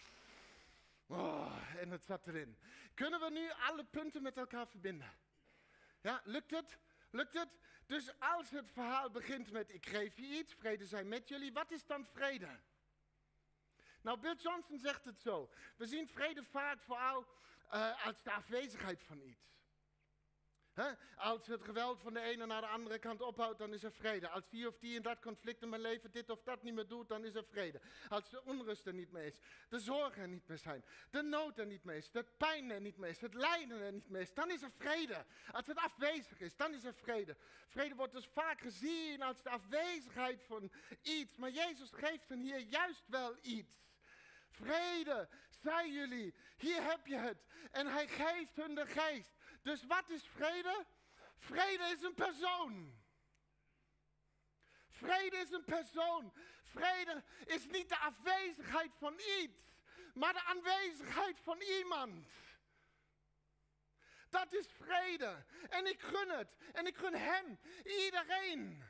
oh, 1.07 1.57
en 1.77 1.89
het 1.89 2.05
zat 2.05 2.27
erin. 2.27 2.57
Kunnen 2.93 3.19
we 3.19 3.29
nu 3.29 3.51
alle 3.51 3.83
punten 3.83 4.21
met 4.21 4.37
elkaar 4.37 4.67
verbinden? 4.67 5.11
Ja, 6.01 6.21
lukt 6.23 6.51
het? 6.51 6.77
Lukt 7.09 7.33
het? 7.33 7.57
Dus 7.85 8.19
als 8.19 8.49
het 8.49 8.71
verhaal 8.71 9.09
begint 9.09 9.51
met 9.51 9.73
ik 9.73 9.85
geef 9.85 10.17
je 10.17 10.27
iets, 10.27 10.53
vrede 10.53 10.85
zijn 10.85 11.07
met 11.07 11.29
jullie, 11.29 11.53
wat 11.53 11.71
is 11.71 11.85
dan 11.85 12.05
vrede? 12.05 12.59
Nou, 14.01 14.19
Bill 14.19 14.35
Johnson 14.35 14.77
zegt 14.77 15.05
het 15.05 15.19
zo. 15.19 15.49
We 15.77 15.85
zien 15.85 16.07
vrede 16.07 16.43
vaak 16.43 16.81
vooral 16.81 17.25
uh, 17.73 18.05
als 18.05 18.23
de 18.23 18.31
afwezigheid 18.31 19.03
van 19.03 19.21
iets. 19.21 19.53
Als 21.17 21.47
het 21.47 21.63
geweld 21.63 22.01
van 22.01 22.13
de 22.13 22.19
ene 22.19 22.45
naar 22.45 22.61
de 22.61 22.67
andere 22.67 22.99
kant 22.99 23.21
ophoudt, 23.21 23.59
dan 23.59 23.73
is 23.73 23.83
er 23.83 23.91
vrede. 23.91 24.29
Als 24.29 24.49
die 24.49 24.67
of 24.67 24.77
die 24.77 24.95
in 24.95 25.01
dat 25.01 25.19
conflict 25.19 25.61
in 25.61 25.69
mijn 25.69 25.81
leven 25.81 26.11
dit 26.11 26.29
of 26.29 26.43
dat 26.43 26.63
niet 26.63 26.73
meer 26.73 26.87
doet, 26.87 27.07
dan 27.07 27.25
is 27.25 27.35
er 27.35 27.45
vrede. 27.45 27.81
Als 28.09 28.29
de 28.29 28.43
onrust 28.43 28.85
er 28.85 28.93
niet 28.93 29.11
meer 29.11 29.23
is, 29.23 29.39
de 29.69 29.79
zorgen 29.79 30.21
er 30.21 30.27
niet 30.27 30.47
meer 30.47 30.57
zijn, 30.57 30.83
de 31.09 31.21
nood 31.21 31.57
er 31.57 31.65
niet 31.65 31.83
meer 31.83 31.95
is, 31.95 32.11
de 32.11 32.25
pijn 32.37 32.71
er 32.71 32.81
niet 32.81 32.97
meer 32.97 33.09
is, 33.09 33.21
het 33.21 33.33
lijden 33.33 33.81
er 33.81 33.93
niet 33.93 34.09
meer 34.09 34.21
is, 34.21 34.33
dan 34.33 34.51
is 34.51 34.61
er 34.61 34.71
vrede. 34.71 35.25
Als 35.51 35.67
het 35.67 35.77
afwezig 35.77 36.39
is, 36.39 36.55
dan 36.55 36.73
is 36.73 36.83
er 36.83 36.93
vrede. 36.93 37.35
Vrede 37.67 37.95
wordt 37.95 38.13
dus 38.13 38.27
vaak 38.27 38.61
gezien 38.61 39.21
als 39.21 39.41
de 39.41 39.49
afwezigheid 39.49 40.43
van 40.43 40.71
iets, 41.01 41.37
maar 41.37 41.51
Jezus 41.51 41.89
geeft 41.91 42.29
hen 42.29 42.41
hier 42.41 42.59
juist 42.59 43.03
wel 43.07 43.35
iets. 43.41 43.81
Vrede, 44.49 45.29
zei 45.49 45.91
jullie, 45.91 46.33
hier 46.57 46.83
heb 46.83 47.07
je 47.07 47.17
het. 47.17 47.45
En 47.71 47.87
hij 47.87 48.07
geeft 48.07 48.55
hun 48.55 48.75
de 48.75 48.85
geest. 48.85 49.31
Dus 49.63 49.85
wat 49.85 50.09
is 50.09 50.23
vrede? 50.23 50.85
Vrede 51.37 51.83
is 51.83 52.01
een 52.01 52.13
persoon. 52.13 53.01
Vrede 54.89 55.37
is 55.37 55.51
een 55.51 55.63
persoon. 55.63 56.33
Vrede 56.61 57.23
is 57.45 57.65
niet 57.65 57.89
de 57.89 57.97
afwezigheid 57.97 58.91
van 58.97 59.19
iets, 59.39 59.61
maar 60.13 60.33
de 60.33 60.43
aanwezigheid 60.43 61.39
van 61.39 61.61
iemand. 61.61 62.27
Dat 64.29 64.53
is 64.53 64.67
vrede. 64.67 65.45
En 65.69 65.85
ik 65.85 66.01
gun 66.01 66.29
het. 66.29 66.55
En 66.73 66.87
ik 66.87 66.97
gun 66.97 67.13
hem. 67.13 67.59
Iedereen. 67.83 68.83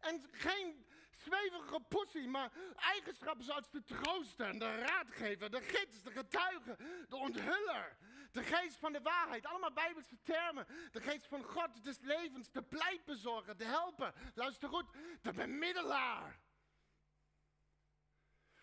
En 0.00 0.28
geen 0.32 0.86
zweverige 1.16 1.80
poesie, 1.80 2.28
maar 2.28 2.52
eigenschappen 2.76 3.44
zoals 3.44 3.70
de 3.70 3.82
trooster, 3.82 4.58
de 4.58 4.78
raadgever, 4.78 5.50
de 5.50 5.60
gids, 5.60 6.02
de 6.02 6.10
getuige, 6.10 6.76
de 7.08 7.16
onthuller, 7.16 7.96
de 8.34 8.42
geest 8.42 8.76
van 8.76 8.92
de 8.92 9.00
waarheid. 9.00 9.46
Allemaal 9.46 9.72
bijbelse 9.72 10.22
termen. 10.22 10.66
De 10.92 11.00
geest 11.00 11.26
van 11.26 11.42
God, 11.42 11.84
des 11.84 11.98
levens, 11.98 12.50
de 12.50 12.62
pleitbezorger, 12.62 13.56
de 13.56 13.64
helper. 13.64 14.14
Luister 14.34 14.68
goed, 14.68 14.86
de 15.22 15.32
bemiddelaar. 15.32 16.40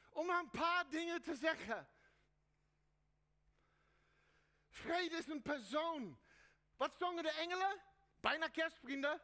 Om 0.09 0.29
een 0.29 0.49
paar 0.49 0.89
dingen 0.89 1.21
te 1.21 1.35
zeggen. 1.35 1.89
Vrede 4.69 5.15
is 5.15 5.27
een 5.27 5.41
persoon. 5.41 6.19
Wat 6.77 6.95
zongen 6.97 7.23
de 7.23 7.31
engelen? 7.31 7.81
Bijna 8.19 8.47
kerstvrienden. 8.47 9.21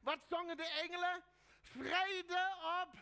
Wat 0.00 0.24
zongen 0.28 0.56
de 0.56 0.68
engelen? 0.68 1.24
Vrede 1.60 2.56
op 2.82 2.94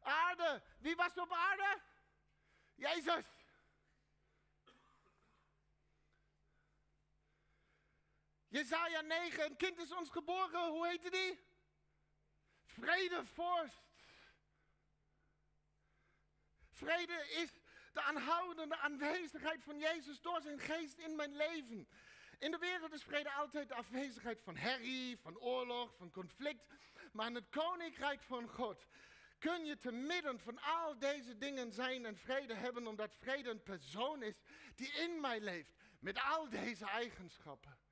aarde. 0.00 0.62
Wie 0.78 0.96
was 0.96 1.14
op 1.14 1.32
aarde? 1.32 1.80
Jezus. 2.74 3.33
Jezaja 8.54 9.00
9, 9.00 9.44
een 9.44 9.56
kind 9.56 9.78
is 9.78 9.92
ons 9.92 10.10
geboren. 10.10 10.68
Hoe 10.68 10.86
heette 10.86 11.10
die? 11.10 11.38
Vredevorst. 12.64 13.82
Vrede 16.70 17.26
is 17.28 17.50
de 17.92 18.02
aanhoudende 18.02 18.76
aanwezigheid 18.76 19.62
van 19.62 19.78
Jezus 19.78 20.20
door 20.20 20.40
zijn 20.40 20.58
geest 20.58 20.98
in 20.98 21.16
mijn 21.16 21.36
leven. 21.36 21.88
In 22.38 22.50
de 22.50 22.58
wereld 22.58 22.92
is 22.92 23.02
vrede 23.02 23.32
altijd 23.32 23.68
de 23.68 23.74
afwezigheid 23.74 24.40
van 24.40 24.56
herrie, 24.56 25.18
van 25.18 25.38
oorlog, 25.38 25.94
van 25.96 26.10
conflict. 26.10 26.66
Maar 27.12 27.26
in 27.26 27.34
het 27.34 27.48
koninkrijk 27.48 28.22
van 28.22 28.48
God 28.48 28.86
kun 29.38 29.64
je 29.64 29.76
te 29.76 29.92
midden 29.92 30.40
van 30.40 30.58
al 30.60 30.98
deze 30.98 31.38
dingen 31.38 31.72
zijn 31.72 32.06
en 32.06 32.16
vrede 32.16 32.54
hebben, 32.54 32.86
omdat 32.86 33.14
vrede 33.14 33.50
een 33.50 33.62
persoon 33.62 34.22
is 34.22 34.40
die 34.74 34.92
in 34.92 35.20
mij 35.20 35.40
leeft 35.40 35.74
met 35.98 36.20
al 36.20 36.48
deze 36.48 36.84
eigenschappen. 36.84 37.83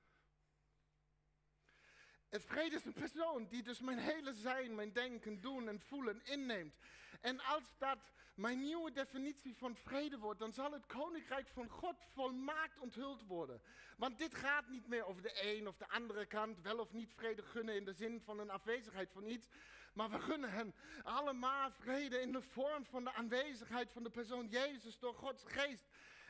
Vrede 2.41 2.77
is 2.77 2.85
een 2.85 2.93
persoon 2.93 3.47
die 3.49 3.63
dus 3.63 3.81
mijn 3.81 3.99
hele 3.99 4.33
zijn, 4.33 4.75
mijn 4.75 4.93
denken, 4.93 5.41
doen 5.41 5.69
en 5.69 5.81
voelen 5.81 6.21
inneemt. 6.25 6.77
En 7.21 7.41
als 7.41 7.65
dat 7.79 7.99
mijn 8.35 8.61
nieuwe 8.61 8.93
definitie 8.93 9.57
van 9.57 9.77
vrede 9.77 10.19
wordt, 10.19 10.41
dan 10.41 10.53
zal 10.53 10.73
het 10.73 10.87
koninkrijk 10.87 11.49
van 11.49 11.69
God 11.69 11.97
volmaakt 12.13 12.79
onthuld 12.79 13.27
worden. 13.27 13.63
Want 13.97 14.19
dit 14.19 14.35
gaat 14.35 14.69
niet 14.69 14.87
meer 14.87 15.07
over 15.07 15.23
de 15.23 15.57
een 15.57 15.69
of 15.69 15.77
de 15.77 15.89
andere 15.89 16.27
kant, 16.27 16.61
wel 16.61 16.79
of 16.79 16.93
niet 16.93 17.13
vrede 17.15 17.43
gunnen 17.43 17.77
in 17.77 17.85
de 17.85 17.93
zin 17.93 18.21
van 18.21 18.39
een 18.39 18.51
afwezigheid 18.51 19.13
van 19.13 19.27
iets. 19.27 19.47
Maar 19.93 20.11
we 20.11 20.21
gunnen 20.21 20.51
hen 20.51 20.75
allemaal 21.03 21.71
vrede 21.71 22.21
in 22.21 22.33
de 22.33 22.43
vorm 22.43 22.85
van 22.85 23.05
de 23.05 23.13
aanwezigheid 23.13 23.91
van 23.93 24.03
de 24.03 24.11
persoon 24.11 24.49
Jezus 24.49 24.99
door 24.99 25.15
Gods 25.15 25.45
geest. 25.47 25.85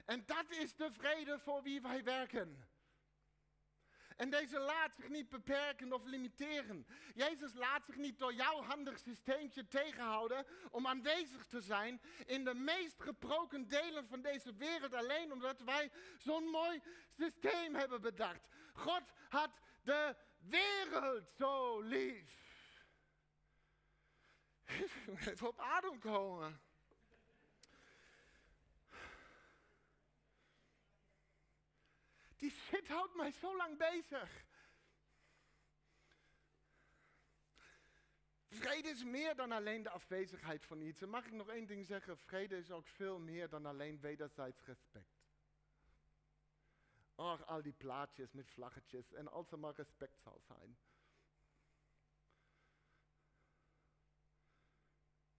En 0.05 0.23
dat 0.27 0.45
is 0.49 0.77
de 0.77 0.93
vrede 0.93 1.39
voor 1.39 1.63
wie 1.63 1.81
wij 1.81 2.05
werken. 2.05 2.67
En 4.17 4.31
deze 4.31 4.59
laat 4.59 4.95
zich 4.95 5.09
niet 5.09 5.29
beperken 5.29 5.93
of 5.93 6.05
limiteren. 6.05 6.87
Jezus 7.15 7.55
laat 7.55 7.85
zich 7.85 7.97
niet 7.97 8.19
door 8.19 8.35
jouw 8.35 8.63
handig 8.63 8.99
systeemtje 8.99 9.69
tegenhouden 9.69 10.47
om 10.71 10.87
aanwezig 10.87 11.47
te 11.47 11.61
zijn 11.61 12.01
in 12.27 12.45
de 12.45 12.55
meest 12.55 13.03
gebroken 13.03 13.69
delen 13.69 14.09
van 14.09 14.23
deze 14.23 14.55
wereld. 14.55 14.95
Alleen 14.95 15.33
omdat 15.33 15.61
wij 15.61 15.91
zo'n 16.19 16.45
mooi 16.45 16.83
systeem 17.17 17.75
hebben 17.75 18.01
bedacht. 18.01 18.49
God 18.73 19.03
had 19.29 19.61
de 19.83 20.17
wereld 20.39 21.31
zo 21.39 21.81
lief. 21.81 22.41
Even 25.29 25.49
op 25.49 25.61
adem 25.61 25.99
komen. 25.99 26.61
Die 32.43 32.51
shit 32.51 32.89
houdt 32.89 33.15
mij 33.15 33.31
zo 33.31 33.57
lang 33.57 33.79
bezig. 33.79 34.45
Vrede 38.49 38.89
is 38.89 39.05
meer 39.05 39.35
dan 39.37 39.53
alleen 39.53 39.83
de 39.83 39.91
afwezigheid 39.91 40.65
van 40.65 40.81
iets. 40.81 41.03
En 41.03 41.09
mag 41.09 41.27
ik 41.27 41.33
nog 41.33 41.49
één 41.49 41.67
ding 41.67 41.87
zeggen? 41.87 42.19
Vrede 42.19 42.57
is 42.57 42.71
ook 42.71 42.87
veel 42.87 43.19
meer 43.19 43.49
dan 43.49 43.67
alleen 43.67 44.01
wederzijds 44.01 44.65
respect. 44.65 45.23
Och, 47.15 47.47
al 47.47 47.63
die 47.63 47.73
plaatjes 47.73 48.33
met 48.33 48.51
vlaggetjes 48.51 49.13
en 49.13 49.29
als 49.29 49.53
er 49.53 49.59
maar 49.59 49.75
respect 49.75 50.21
zal 50.21 50.41
zijn. 50.41 50.79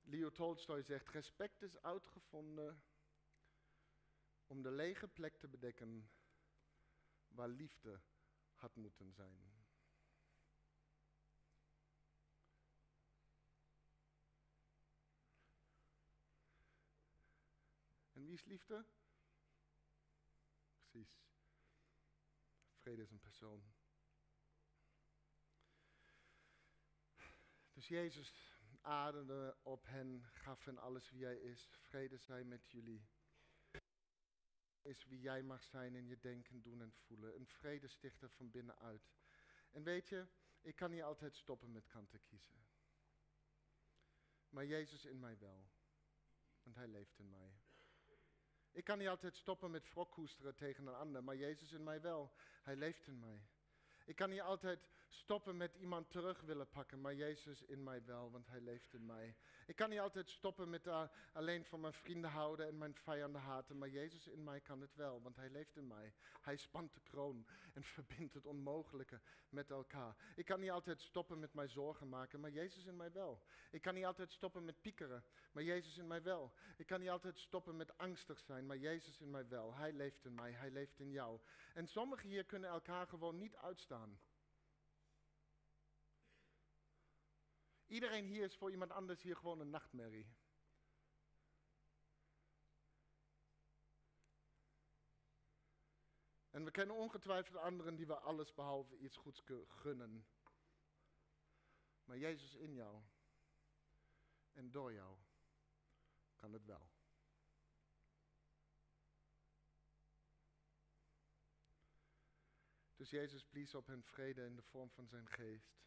Leo 0.01 0.31
Tolstoy 0.31 0.81
zegt, 0.81 1.09
respect 1.09 1.61
is 1.61 1.81
uitgevonden 1.81 2.83
om 4.47 4.61
de 4.61 4.71
lege 4.71 5.07
plek 5.07 5.37
te 5.37 5.47
bedekken 5.47 6.09
waar 7.33 7.49
liefde 7.49 8.01
had 8.53 8.75
moeten 8.75 9.13
zijn. 9.13 9.51
En 18.13 18.23
wie 18.23 18.33
is 18.33 18.45
liefde? 18.45 18.85
Precies. 20.75 21.21
Vrede 22.73 23.01
is 23.01 23.11
een 23.11 23.19
persoon. 23.19 23.63
Dus 27.73 27.87
Jezus 27.87 28.61
ademde 28.81 29.57
op 29.61 29.85
hen, 29.85 30.23
gaf 30.23 30.63
hen 30.65 30.77
alles 30.77 31.09
wie 31.09 31.23
hij 31.23 31.37
is. 31.37 31.69
Vrede 31.81 32.17
zij 32.17 32.43
met 32.43 32.69
jullie. 32.69 33.07
Is 34.83 35.05
wie 35.05 35.19
jij 35.19 35.43
mag 35.43 35.63
zijn 35.63 35.95
in 35.95 36.07
je 36.07 36.19
denken, 36.19 36.61
doen 36.61 36.81
en 36.81 36.93
voelen. 36.93 37.35
Een 37.35 37.47
vredestichter 37.47 38.29
van 38.29 38.51
binnenuit. 38.51 39.11
En 39.71 39.83
weet 39.83 40.09
je, 40.09 40.27
ik 40.61 40.75
kan 40.75 40.91
niet 40.91 41.03
altijd 41.03 41.35
stoppen 41.35 41.71
met 41.71 41.87
kanten 41.87 42.21
kiezen. 42.23 42.65
Maar 44.49 44.65
Jezus 44.65 45.05
in 45.05 45.19
mij 45.19 45.37
wel. 45.37 45.69
Want 46.63 46.75
hij 46.75 46.87
leeft 46.87 47.17
in 47.19 47.29
mij. 47.29 47.61
Ik 48.71 48.83
kan 48.83 48.97
niet 48.97 49.07
altijd 49.07 49.35
stoppen 49.35 49.71
met 49.71 49.93
wrokkoesteren 49.93 50.55
tegen 50.55 50.87
een 50.87 50.93
ander, 50.93 51.23
maar 51.23 51.35
Jezus 51.35 51.71
in 51.71 51.83
mij 51.83 52.01
wel. 52.01 52.33
Hij 52.63 52.75
leeft 52.75 53.07
in 53.07 53.19
mij. 53.19 53.47
Ik 54.05 54.15
kan 54.15 54.29
niet 54.29 54.41
altijd 54.41 54.89
stoppen 55.13 55.57
met 55.57 55.75
iemand 55.75 56.09
terug 56.09 56.41
willen 56.41 56.69
pakken, 56.69 57.01
maar 57.01 57.15
Jezus 57.15 57.61
in 57.61 57.83
mij 57.83 58.05
wel, 58.05 58.31
want 58.31 58.47
Hij 58.47 58.61
leeft 58.61 58.93
in 58.93 59.05
mij. 59.05 59.35
Ik 59.65 59.75
kan 59.75 59.89
niet 59.89 59.99
altijd 59.99 60.29
stoppen 60.29 60.69
met 60.69 60.87
uh, 60.87 61.03
alleen 61.33 61.65
van 61.65 61.79
mijn 61.79 61.93
vrienden 61.93 62.29
houden 62.29 62.67
en 62.67 62.77
mijn 62.77 62.95
vijanden 62.95 63.41
haten, 63.41 63.77
maar 63.77 63.89
Jezus 63.89 64.27
in 64.27 64.43
mij 64.43 64.61
kan 64.61 64.81
het 64.81 64.95
wel, 64.95 65.21
want 65.21 65.35
Hij 65.35 65.49
leeft 65.49 65.75
in 65.75 65.87
mij. 65.87 66.13
Hij 66.41 66.57
spant 66.57 66.93
de 66.93 66.99
kroon 66.99 67.47
en 67.73 67.83
verbindt 67.95 68.33
het 68.33 68.45
onmogelijke 68.45 69.21
met 69.49 69.69
elkaar. 69.69 70.15
Ik 70.35 70.45
kan 70.45 70.59
niet 70.59 70.71
altijd 70.71 71.01
stoppen 71.01 71.39
met 71.39 71.53
mij 71.53 71.67
zorgen 71.67 72.09
maken, 72.09 72.39
maar 72.39 72.51
Jezus 72.51 72.85
in 72.85 72.95
mij 72.95 73.11
wel. 73.11 73.43
Ik 73.71 73.81
kan 73.81 73.93
niet 73.93 74.05
altijd 74.05 74.31
stoppen 74.31 74.65
met 74.65 74.81
piekeren, 74.81 75.23
maar 75.51 75.63
Jezus 75.63 75.97
in 75.97 76.07
mij 76.07 76.23
wel. 76.23 76.53
Ik 76.77 76.85
kan 76.85 76.99
niet 76.99 77.09
altijd 77.09 77.39
stoppen 77.39 77.75
met 77.75 77.97
angstig 77.97 78.39
zijn, 78.39 78.65
maar 78.65 78.77
Jezus 78.77 79.19
in 79.19 79.29
mij 79.29 79.47
wel. 79.47 79.73
Hij 79.73 79.93
leeft 79.93 80.25
in 80.25 80.35
mij, 80.35 80.51
Hij 80.51 80.71
leeft 80.71 80.99
in 80.99 81.11
jou. 81.11 81.39
En 81.73 81.87
sommigen 81.87 82.29
hier 82.29 82.45
kunnen 82.45 82.69
elkaar 82.69 83.07
gewoon 83.07 83.37
niet 83.37 83.55
uitstaan. 83.55 84.19
Iedereen 87.87 88.25
hier 88.25 88.43
is 88.43 88.55
voor 88.55 88.71
iemand 88.71 88.91
anders 88.91 89.21
hier 89.21 89.35
gewoon 89.35 89.59
een 89.59 89.69
nachtmerrie. 89.69 90.27
En 96.49 96.63
we 96.63 96.71
kennen 96.71 96.95
ongetwijfeld 96.95 97.57
anderen 97.57 97.95
die 97.95 98.07
we 98.07 98.19
alles 98.19 98.53
behalve 98.53 98.97
iets 98.97 99.17
goeds 99.17 99.43
gunnen. 99.67 100.25
Maar 102.05 102.17
Jezus 102.17 102.55
in 102.55 102.73
jou 102.73 103.01
en 104.51 104.71
door 104.71 104.93
jou 104.93 105.17
kan 106.35 106.53
het 106.53 106.65
wel. 106.65 106.91
Dus 112.95 113.09
Jezus 113.09 113.45
blies 113.45 113.75
op 113.75 113.87
hen 113.87 114.03
vrede 114.03 114.45
in 114.45 114.55
de 114.55 114.61
vorm 114.61 114.89
van 114.91 115.07
zijn 115.07 115.27
geest. 115.27 115.83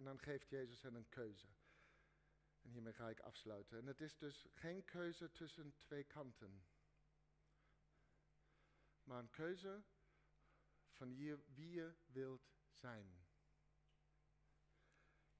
En 0.00 0.06
dan 0.06 0.18
geeft 0.18 0.48
Jezus 0.48 0.82
hen 0.82 0.94
een 0.94 1.08
keuze. 1.08 1.46
En 2.62 2.70
hiermee 2.70 2.92
ga 2.92 3.08
ik 3.08 3.20
afsluiten. 3.20 3.78
En 3.78 3.86
het 3.86 4.00
is 4.00 4.16
dus 4.16 4.46
geen 4.54 4.84
keuze 4.84 5.30
tussen 5.30 5.76
twee 5.76 6.04
kanten. 6.04 6.64
Maar 9.02 9.18
een 9.18 9.30
keuze 9.30 9.82
van 10.90 11.16
wie 11.54 11.70
je 11.70 11.94
wilt 12.06 12.52
zijn. 12.70 13.26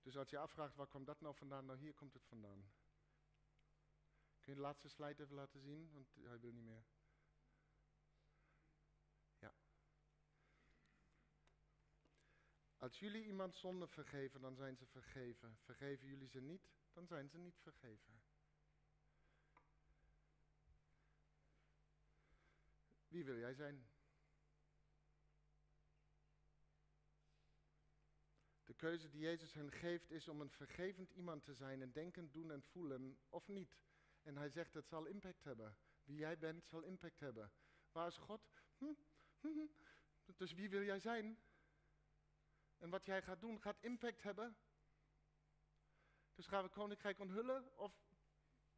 Dus 0.02 0.16
als 0.16 0.30
je 0.30 0.38
afvraagt, 0.38 0.74
waar 0.74 0.86
komt 0.86 1.06
dat 1.06 1.20
nou 1.20 1.34
vandaan? 1.34 1.66
Nou, 1.66 1.78
hier 1.78 1.94
komt 1.94 2.14
het 2.14 2.26
vandaan. 2.26 2.72
Kun 4.40 4.52
je 4.52 4.54
de 4.54 4.66
laatste 4.66 4.88
slide 4.88 5.22
even 5.22 5.34
laten 5.34 5.60
zien? 5.60 5.90
Want 5.92 6.14
hij 6.14 6.40
wil 6.40 6.52
niet 6.52 6.64
meer. 6.64 6.84
Als 12.80 12.98
jullie 12.98 13.24
iemand 13.24 13.56
zonde 13.56 13.86
vergeven, 13.86 14.40
dan 14.40 14.54
zijn 14.54 14.76
ze 14.76 14.86
vergeven. 14.86 15.58
Vergeven 15.60 16.08
jullie 16.08 16.28
ze 16.28 16.40
niet, 16.40 16.68
dan 16.92 17.06
zijn 17.06 17.28
ze 17.28 17.38
niet 17.38 17.58
vergeven. 17.58 18.22
Wie 23.08 23.24
wil 23.24 23.38
jij 23.38 23.54
zijn? 23.54 23.88
De 28.64 28.74
keuze 28.74 29.08
die 29.08 29.20
Jezus 29.20 29.52
hen 29.52 29.72
geeft 29.72 30.10
is 30.10 30.28
om 30.28 30.40
een 30.40 30.50
vergevend 30.50 31.10
iemand 31.10 31.44
te 31.44 31.54
zijn 31.54 31.82
en 31.82 31.92
denken, 31.92 32.30
doen 32.30 32.50
en 32.50 32.62
voelen 32.62 33.18
of 33.28 33.48
niet. 33.48 33.76
En 34.22 34.36
hij 34.36 34.48
zegt 34.48 34.74
het 34.74 34.88
zal 34.88 35.06
impact 35.06 35.44
hebben. 35.44 35.76
Wie 36.04 36.18
jij 36.18 36.38
bent 36.38 36.66
zal 36.66 36.82
impact 36.82 37.20
hebben. 37.20 37.52
Waar 37.92 38.06
is 38.06 38.16
God? 38.16 38.50
Hm? 38.78 38.84
hm, 39.40 39.48
hm. 39.48 39.66
Dus 40.36 40.52
wie 40.52 40.70
wil 40.70 40.82
jij 40.82 40.98
zijn? 41.00 41.38
En 42.80 42.90
wat 42.90 43.04
jij 43.04 43.22
gaat 43.22 43.40
doen 43.40 43.60
gaat 43.60 43.80
impact 43.80 44.22
hebben. 44.22 44.56
Dus 46.34 46.46
gaan 46.46 46.62
we 46.62 46.68
koninkrijk 46.68 47.18
onthullen? 47.18 47.78
Of, 47.78 47.92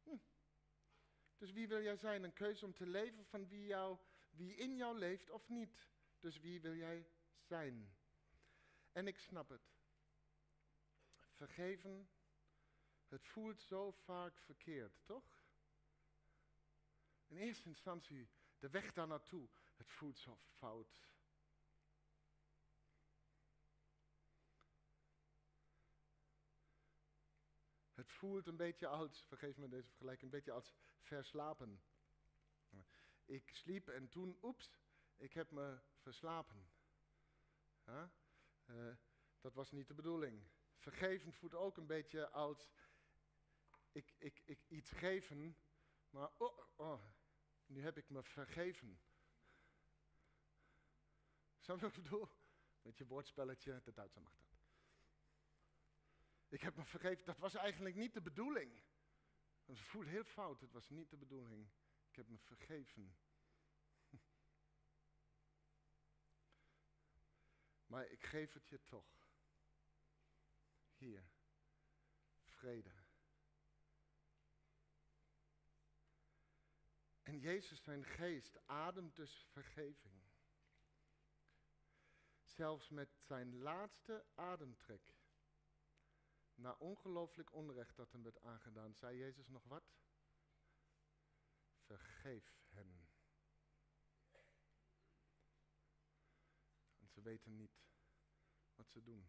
hm. 0.03 0.17
Dus 1.37 1.51
wie 1.51 1.67
wil 1.67 1.81
jij 1.81 1.95
zijn? 1.95 2.23
Een 2.23 2.33
keuze 2.33 2.65
om 2.65 2.73
te 2.73 2.85
leven 2.87 3.25
van 3.25 3.47
wie, 3.47 3.65
jou, 3.65 3.97
wie 4.29 4.55
in 4.55 4.75
jou 4.75 4.97
leeft 4.97 5.29
of 5.29 5.47
niet. 5.49 5.91
Dus 6.19 6.39
wie 6.39 6.61
wil 6.61 6.75
jij 6.75 7.07
zijn? 7.39 7.95
En 8.91 9.07
ik 9.07 9.19
snap 9.19 9.49
het. 9.49 9.73
Vergeven, 11.31 12.09
het 13.07 13.27
voelt 13.27 13.61
zo 13.61 13.91
vaak 13.91 14.39
verkeerd, 14.39 15.05
toch? 15.05 15.43
In 17.27 17.37
eerste 17.37 17.67
instantie, 17.67 18.29
de 18.59 18.69
weg 18.69 18.93
daar 18.93 19.07
naartoe, 19.07 19.49
het 19.75 19.91
voelt 19.91 20.17
zo 20.17 20.39
fout. 20.57 21.11
Het 27.93 28.11
voelt 28.23 28.47
een 28.47 28.57
beetje 28.57 28.87
als, 28.87 29.23
vergeef 29.23 29.57
me 29.57 29.67
deze 29.67 29.87
vergelijking, 29.87 30.31
een 30.31 30.37
beetje 30.37 30.51
als 30.51 30.73
verslapen. 30.99 31.83
Ik 33.25 33.49
sliep 33.55 33.87
en 33.87 34.09
toen, 34.09 34.37
oeps, 34.41 34.79
ik 35.17 35.33
heb 35.33 35.51
me 35.51 35.79
verslapen. 35.97 36.69
Uh, 37.85 38.95
dat 39.41 39.53
was 39.53 39.71
niet 39.71 39.87
de 39.87 39.93
bedoeling. 39.93 40.43
Vergeven 40.77 41.33
voelt 41.33 41.53
ook 41.53 41.77
een 41.77 41.87
beetje 41.87 42.29
als 42.29 42.69
ik, 43.91 44.13
ik, 44.17 44.41
ik 44.45 44.59
iets 44.67 44.91
geven, 44.91 45.57
maar 46.09 46.31
oh, 46.37 46.59
oh, 46.75 47.03
nu 47.65 47.81
heb 47.81 47.97
ik 47.97 48.09
me 48.09 48.23
vergeven. 48.23 49.01
Snap 51.59 51.79
je 51.79 51.85
wat 51.85 51.97
ik 51.97 52.03
bedoel? 52.03 52.29
Met 52.81 52.97
je 52.97 53.05
woordspelletje, 53.05 53.81
de 53.83 53.93
Duitser 53.93 54.21
mag 54.21 54.35
dat. 54.35 54.42
Ik 56.53 56.61
heb 56.61 56.75
me 56.75 56.85
vergeven, 56.85 57.25
dat 57.25 57.37
was 57.37 57.53
eigenlijk 57.53 57.95
niet 57.95 58.13
de 58.13 58.21
bedoeling. 58.21 58.81
Het 59.65 59.79
voelt 59.79 60.07
heel 60.07 60.23
fout, 60.23 60.61
het 60.61 60.71
was 60.71 60.89
niet 60.89 61.09
de 61.09 61.17
bedoeling. 61.17 61.69
Ik 62.09 62.15
heb 62.15 62.27
me 62.27 62.37
vergeven. 62.37 63.17
Maar 67.85 68.07
ik 68.07 68.23
geef 68.23 68.53
het 68.53 68.67
je 68.67 68.83
toch. 68.83 69.27
Hier, 70.95 71.29
vrede. 72.45 72.93
En 77.21 77.39
Jezus 77.39 77.83
zijn 77.83 78.05
geest 78.05 78.67
ademt 78.67 79.15
dus 79.15 79.45
vergeving. 79.51 80.21
Zelfs 82.43 82.89
met 82.89 83.15
zijn 83.17 83.57
laatste 83.57 84.25
ademtrek 84.35 85.12
na 86.55 86.75
ongelooflijk 86.79 87.53
onrecht 87.53 87.95
dat 87.95 88.11
hem 88.11 88.23
werd 88.23 88.41
aangedaan, 88.41 88.93
zei 88.93 89.17
Jezus 89.17 89.47
nog 89.47 89.63
wat? 89.63 89.83
Vergeef 91.75 92.61
hen. 92.69 93.07
En 96.99 97.09
ze 97.09 97.21
weten 97.21 97.55
niet 97.55 97.83
wat 98.75 98.89
ze 98.89 99.03
doen. 99.03 99.25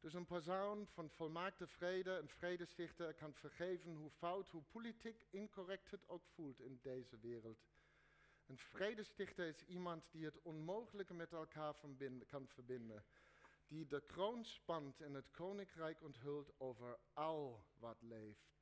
Dus 0.00 0.14
een 0.14 0.26
persoon 0.26 0.86
van 0.86 1.10
volmaakte 1.10 1.66
vrede, 1.66 2.10
een 2.10 2.28
vredestichter, 2.28 3.14
kan 3.14 3.34
vergeven 3.34 3.94
hoe 3.94 4.10
fout, 4.10 4.50
hoe 4.50 4.62
politiek 4.62 5.26
incorrect 5.30 5.90
het 5.90 6.08
ook 6.08 6.26
voelt 6.26 6.60
in 6.60 6.78
deze 6.82 7.18
wereld. 7.18 7.66
Een 8.46 8.58
vredestichter 8.58 9.46
is 9.46 9.64
iemand 9.64 10.10
die 10.10 10.24
het 10.24 10.42
onmogelijke 10.42 11.14
met 11.14 11.32
elkaar 11.32 11.74
kan 12.26 12.48
verbinden 12.48 13.04
die 13.66 13.86
de 13.86 14.00
kroon 14.00 14.44
spant 14.44 15.00
en 15.00 15.14
het 15.14 15.30
koninkrijk 15.30 16.02
onthult 16.02 16.60
over 16.60 16.98
al 17.12 17.66
wat 17.78 18.02
leeft. 18.02 18.54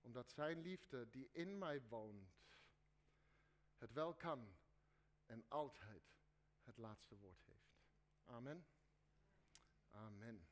Omdat 0.00 0.30
zijn 0.30 0.60
liefde 0.60 1.10
die 1.10 1.28
in 1.32 1.58
mij 1.58 1.82
woont, 1.88 2.38
het 3.76 3.92
wel 3.92 4.14
kan 4.14 4.56
en 5.26 5.44
altijd 5.48 6.18
het 6.62 6.76
laatste 6.76 7.16
woord 7.16 7.44
heeft. 7.44 7.82
Amen. 8.24 8.66
Amen. 9.90 10.48